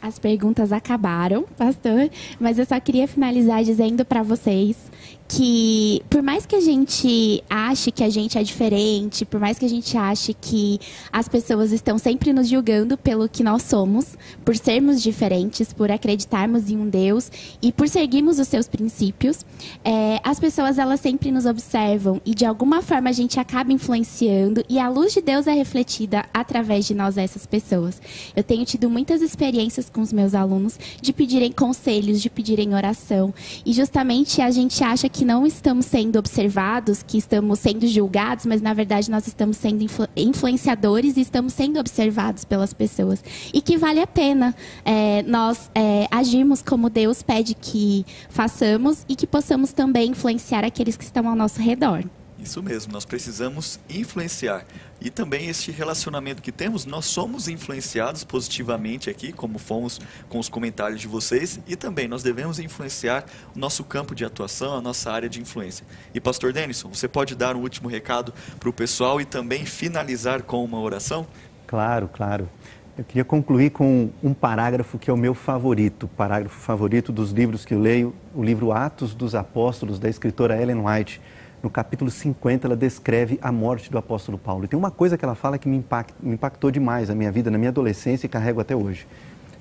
As 0.00 0.18
perguntas 0.18 0.70
acabaram, 0.70 1.44
pastor, 1.56 2.10
mas 2.38 2.58
eu 2.58 2.66
só 2.66 2.78
queria 2.78 3.08
finalizar 3.08 3.64
dizendo 3.64 4.04
para 4.04 4.22
vocês 4.22 4.76
que 5.26 6.02
por 6.10 6.22
mais 6.22 6.44
que 6.44 6.54
a 6.54 6.60
gente 6.60 7.42
ache 7.48 7.90
que 7.90 8.04
a 8.04 8.10
gente 8.10 8.38
é 8.38 8.42
diferente, 8.42 9.24
por 9.24 9.40
mais 9.40 9.58
que 9.58 9.64
a 9.64 9.68
gente 9.68 9.96
ache 9.96 10.34
que 10.34 10.78
as 11.12 11.28
pessoas 11.28 11.72
estão 11.72 11.98
sempre 11.98 12.32
nos 12.32 12.48
julgando 12.48 12.96
pelo 12.96 13.28
que 13.28 13.42
nós 13.42 13.62
somos, 13.62 14.16
por 14.44 14.56
sermos 14.56 15.02
diferentes, 15.02 15.72
por 15.72 15.90
acreditarmos 15.90 16.70
em 16.70 16.76
um 16.76 16.88
Deus 16.88 17.30
e 17.62 17.72
por 17.72 17.88
seguirmos 17.88 18.38
os 18.38 18.48
seus 18.48 18.68
princípios, 18.68 19.44
é, 19.84 20.20
as 20.22 20.38
pessoas 20.38 20.78
elas 20.78 21.00
sempre 21.00 21.30
nos 21.30 21.46
observam 21.46 22.20
e 22.24 22.34
de 22.34 22.44
alguma 22.44 22.82
forma 22.82 23.08
a 23.08 23.12
gente 23.12 23.40
acaba 23.40 23.72
influenciando 23.72 24.62
e 24.68 24.78
a 24.78 24.88
luz 24.88 25.14
de 25.14 25.22
Deus 25.22 25.46
é 25.46 25.52
refletida 25.52 26.24
através 26.34 26.86
de 26.86 26.94
nós 26.94 27.16
essas 27.16 27.46
pessoas. 27.46 28.00
Eu 28.36 28.42
tenho 28.42 28.64
tido 28.64 28.90
muitas 28.90 29.22
experiências 29.22 29.88
com 29.88 30.00
os 30.00 30.12
meus 30.12 30.34
alunos 30.34 30.78
de 31.00 31.12
pedirem 31.12 31.50
conselhos, 31.50 32.20
de 32.20 32.28
pedirem 32.28 32.74
oração 32.74 33.32
e 33.64 33.72
justamente 33.72 34.42
a 34.42 34.50
gente 34.50 34.84
acha 34.84 35.08
que 35.14 35.24
não 35.24 35.46
estamos 35.46 35.86
sendo 35.86 36.18
observados, 36.18 37.04
que 37.04 37.16
estamos 37.16 37.60
sendo 37.60 37.86
julgados, 37.86 38.44
mas 38.46 38.60
na 38.60 38.74
verdade 38.74 39.08
nós 39.08 39.28
estamos 39.28 39.56
sendo 39.56 39.80
influ 39.80 40.08
influenciadores 40.16 41.16
e 41.16 41.20
estamos 41.20 41.52
sendo 41.52 41.78
observados 41.78 42.44
pelas 42.44 42.74
pessoas. 42.74 43.22
E 43.52 43.62
que 43.62 43.76
vale 43.76 44.00
a 44.00 44.08
pena 44.08 44.52
é, 44.84 45.22
nós 45.22 45.70
é, 45.72 46.08
agirmos 46.10 46.60
como 46.60 46.90
Deus 46.90 47.22
pede 47.22 47.54
que 47.54 48.04
façamos 48.28 49.06
e 49.08 49.14
que 49.14 49.24
possamos 49.24 49.72
também 49.72 50.10
influenciar 50.10 50.64
aqueles 50.64 50.96
que 50.96 51.04
estão 51.04 51.28
ao 51.28 51.36
nosso 51.36 51.62
redor. 51.62 52.02
Isso 52.36 52.60
mesmo, 52.60 52.92
nós 52.92 53.04
precisamos 53.04 53.78
influenciar. 53.88 54.66
E 55.04 55.10
também 55.10 55.50
este 55.50 55.70
relacionamento 55.70 56.40
que 56.40 56.50
temos, 56.50 56.86
nós 56.86 57.04
somos 57.04 57.46
influenciados 57.46 58.24
positivamente 58.24 59.10
aqui, 59.10 59.32
como 59.32 59.58
fomos 59.58 60.00
com 60.30 60.38
os 60.38 60.48
comentários 60.48 60.98
de 60.98 61.06
vocês, 61.06 61.60
e 61.68 61.76
também 61.76 62.08
nós 62.08 62.22
devemos 62.22 62.58
influenciar 62.58 63.26
o 63.54 63.58
nosso 63.58 63.84
campo 63.84 64.14
de 64.14 64.24
atuação, 64.24 64.74
a 64.74 64.80
nossa 64.80 65.12
área 65.12 65.28
de 65.28 65.42
influência. 65.42 65.86
E 66.14 66.20
pastor 66.20 66.54
Denison, 66.54 66.88
você 66.88 67.06
pode 67.06 67.34
dar 67.34 67.54
um 67.54 67.60
último 67.60 67.86
recado 67.86 68.32
para 68.58 68.70
o 68.70 68.72
pessoal 68.72 69.20
e 69.20 69.26
também 69.26 69.66
finalizar 69.66 70.42
com 70.42 70.64
uma 70.64 70.80
oração? 70.80 71.26
Claro, 71.66 72.08
claro. 72.08 72.48
Eu 72.96 73.04
queria 73.04 73.24
concluir 73.24 73.70
com 73.70 74.08
um 74.22 74.32
parágrafo 74.32 74.98
que 74.98 75.10
é 75.10 75.12
o 75.12 75.18
meu 75.18 75.34
favorito, 75.34 76.08
parágrafo 76.16 76.58
favorito 76.58 77.12
dos 77.12 77.30
livros 77.30 77.66
que 77.66 77.74
eu 77.74 77.80
leio, 77.80 78.14
o 78.34 78.42
livro 78.42 78.72
Atos 78.72 79.14
dos 79.14 79.34
Apóstolos, 79.34 79.98
da 79.98 80.08
escritora 80.08 80.56
Ellen 80.60 80.78
White 80.78 81.20
no 81.64 81.70
capítulo 81.70 82.10
50, 82.10 82.66
ela 82.66 82.76
descreve 82.76 83.38
a 83.40 83.50
morte 83.50 83.90
do 83.90 83.96
apóstolo 83.96 84.36
Paulo. 84.36 84.66
E 84.66 84.68
tem 84.68 84.78
uma 84.78 84.90
coisa 84.90 85.16
que 85.16 85.24
ela 85.24 85.34
fala 85.34 85.56
que 85.56 85.66
me, 85.66 85.78
impact, 85.78 86.14
me 86.20 86.34
impactou 86.34 86.70
demais 86.70 87.08
na 87.08 87.14
minha 87.14 87.32
vida, 87.32 87.50
na 87.50 87.56
minha 87.56 87.70
adolescência 87.70 88.26
e 88.26 88.28
carrego 88.28 88.60
até 88.60 88.76
hoje. 88.76 89.06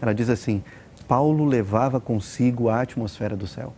Ela 0.01 0.13
diz 0.13 0.29
assim: 0.29 0.61
Paulo 1.07 1.45
levava 1.45 2.01
consigo 2.01 2.67
a 2.67 2.81
atmosfera 2.81 3.37
do 3.37 3.47
céu. 3.47 3.73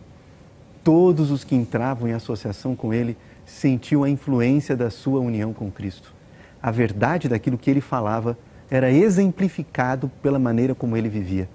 Todos 0.82 1.30
os 1.30 1.44
que 1.44 1.54
entravam 1.54 2.08
em 2.08 2.12
associação 2.12 2.74
com 2.74 2.92
ele 2.92 3.16
sentiam 3.44 4.02
a 4.02 4.10
influência 4.10 4.76
da 4.76 4.90
sua 4.90 5.20
união 5.20 5.52
com 5.52 5.70
Cristo. 5.70 6.12
A 6.60 6.72
verdade 6.72 7.28
daquilo 7.28 7.56
que 7.56 7.70
ele 7.70 7.80
falava 7.80 8.36
era 8.68 8.90
exemplificado 8.90 10.10
pela 10.20 10.38
maneira 10.38 10.74
como 10.74 10.96
ele 10.96 11.08
vivia. 11.08 11.48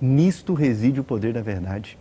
Nisto 0.00 0.52
reside 0.52 0.98
o 0.98 1.04
poder 1.04 1.32
da 1.32 1.42
verdade. 1.42 1.96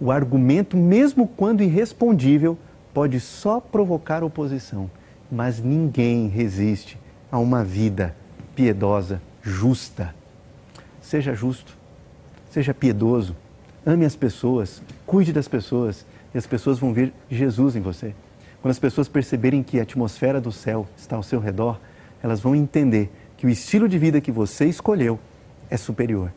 O 0.00 0.10
argumento, 0.10 0.76
mesmo 0.76 1.28
quando 1.28 1.62
irrespondível, 1.62 2.58
pode 2.92 3.20
só 3.20 3.60
provocar 3.60 4.22
oposição, 4.22 4.90
mas 5.30 5.60
ninguém 5.60 6.28
resiste 6.28 6.98
a 7.30 7.38
uma 7.38 7.64
vida 7.64 8.14
piedosa, 8.54 9.22
justa. 9.42 10.14
Seja 11.00 11.34
justo, 11.34 11.76
seja 12.50 12.74
piedoso, 12.74 13.36
ame 13.86 14.04
as 14.04 14.16
pessoas, 14.16 14.82
cuide 15.06 15.32
das 15.32 15.48
pessoas 15.48 16.04
e 16.34 16.38
as 16.38 16.46
pessoas 16.46 16.78
vão 16.78 16.92
ver 16.92 17.12
Jesus 17.30 17.76
em 17.76 17.80
você. 17.80 18.14
Quando 18.60 18.72
as 18.72 18.78
pessoas 18.78 19.08
perceberem 19.08 19.62
que 19.62 19.78
a 19.78 19.82
atmosfera 19.82 20.40
do 20.40 20.52
céu 20.52 20.86
está 20.96 21.16
ao 21.16 21.22
seu 21.22 21.40
redor, 21.40 21.80
elas 22.22 22.40
vão 22.40 22.54
entender 22.54 23.10
que 23.36 23.46
o 23.46 23.50
estilo 23.50 23.88
de 23.88 23.98
vida 23.98 24.20
que 24.20 24.30
você 24.30 24.66
escolheu 24.66 25.18
é 25.70 25.76
superior. 25.76 26.30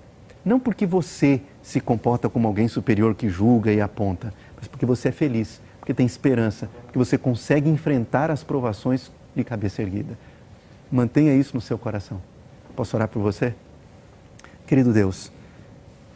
Não 0.46 0.60
porque 0.60 0.86
você 0.86 1.42
se 1.62 1.80
comporta 1.80 2.30
como 2.30 2.48
alguém 2.48 2.68
superior 2.68 3.16
que 3.16 3.30
julga 3.30 3.72
e 3.74 3.82
aponta, 3.82 4.34
mas 4.56 4.68
porque 4.68 4.86
você 4.86 5.10
é 5.10 5.12
feliz, 5.12 5.62
porque 5.84 5.94
tem 5.94 6.06
esperança, 6.06 6.70
porque 6.86 6.98
você 6.98 7.18
consegue 7.18 7.70
enfrentar 7.70 8.32
as 8.32 8.42
provações 8.42 9.12
de 9.36 9.44
cabeça 9.44 9.82
erguida. 9.82 10.18
Mantenha 10.90 11.36
isso 11.36 11.54
no 11.54 11.60
seu 11.60 11.78
coração. 11.78 12.22
Posso 12.74 12.96
orar 12.96 13.10
por 13.10 13.22
você? 13.22 13.54
Querido 14.66 14.94
Deus, 14.94 15.30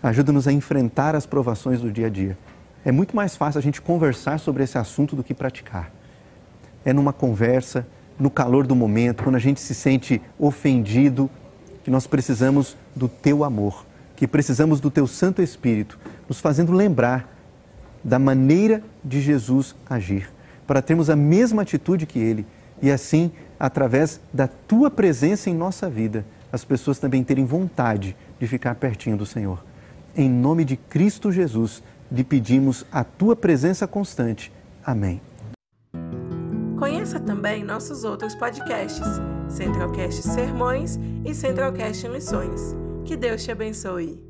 ajuda-nos 0.02 0.48
a 0.48 0.54
enfrentar 0.54 1.18
as 1.18 1.26
provações 1.26 1.82
do 1.82 1.92
dia 1.92 2.08
a 2.08 2.10
dia. 2.10 2.38
É 2.86 2.94
muito 2.94 3.14
mais 3.14 3.36
fácil 3.36 3.60
a 3.60 3.62
gente 3.62 3.82
conversar 3.82 4.40
sobre 4.40 4.64
esse 4.64 4.78
assunto 4.78 5.18
do 5.18 5.24
que 5.24 5.34
praticar. 5.34 5.92
É 6.86 6.94
numa 6.94 7.12
conversa, 7.12 7.86
no 8.18 8.30
calor 8.30 8.66
do 8.66 8.74
momento, 8.74 9.22
quando 9.22 9.36
a 9.36 9.40
gente 9.40 9.60
se 9.60 9.76
sente 9.76 10.22
ofendido, 10.40 11.30
que 11.84 11.92
nós 11.92 12.08
precisamos 12.08 12.78
do 12.96 13.10
teu 13.10 13.44
amor, 13.44 13.86
que 14.16 14.26
precisamos 14.26 14.80
do 14.80 14.90
teu 14.90 15.08
Santo 15.08 15.42
Espírito, 15.42 16.00
nos 16.30 16.40
fazendo 16.40 16.72
lembrar 16.72 17.37
da 18.04 18.20
maneira 18.20 18.84
de 19.04 19.22
Jesus 19.22 19.76
agir, 19.90 20.30
para 20.66 20.82
termos 20.82 21.10
a 21.10 21.16
mesma 21.16 21.62
atitude 21.62 22.06
que 22.06 22.20
ele 22.20 22.46
e 22.82 22.92
assim, 22.92 23.32
através 23.60 24.22
da 24.32 24.48
tua 24.48 24.90
presença 24.92 25.50
em 25.50 25.54
nossa 25.54 25.90
vida, 25.90 26.26
as 26.52 26.64
pessoas 26.64 27.00
também 27.00 27.24
terem 27.24 27.46
vontade 27.46 28.16
de 28.40 28.48
ficar 28.48 28.76
pertinho 28.76 29.18
do 29.18 29.26
Senhor. 29.26 29.64
Em 30.16 30.30
nome 30.30 30.64
de 30.64 30.78
Cristo 30.78 31.32
Jesus, 31.32 31.84
lhe 32.12 32.24
pedimos 32.24 32.86
a 32.92 33.04
tua 33.04 33.36
presença 33.36 33.88
constante. 33.88 34.52
Amém. 34.86 35.22
Conheça 36.78 37.20
também 37.20 37.64
nossos 37.64 38.04
outros 38.04 38.36
podcasts, 38.36 39.08
Centralcast 39.50 40.22
Sermões 40.22 41.00
e 41.26 41.34
Centralcast 41.34 42.08
Missões. 42.08 42.76
Que 43.04 43.18
Deus 43.18 43.44
te 43.44 43.52
abençoe. 43.52 44.27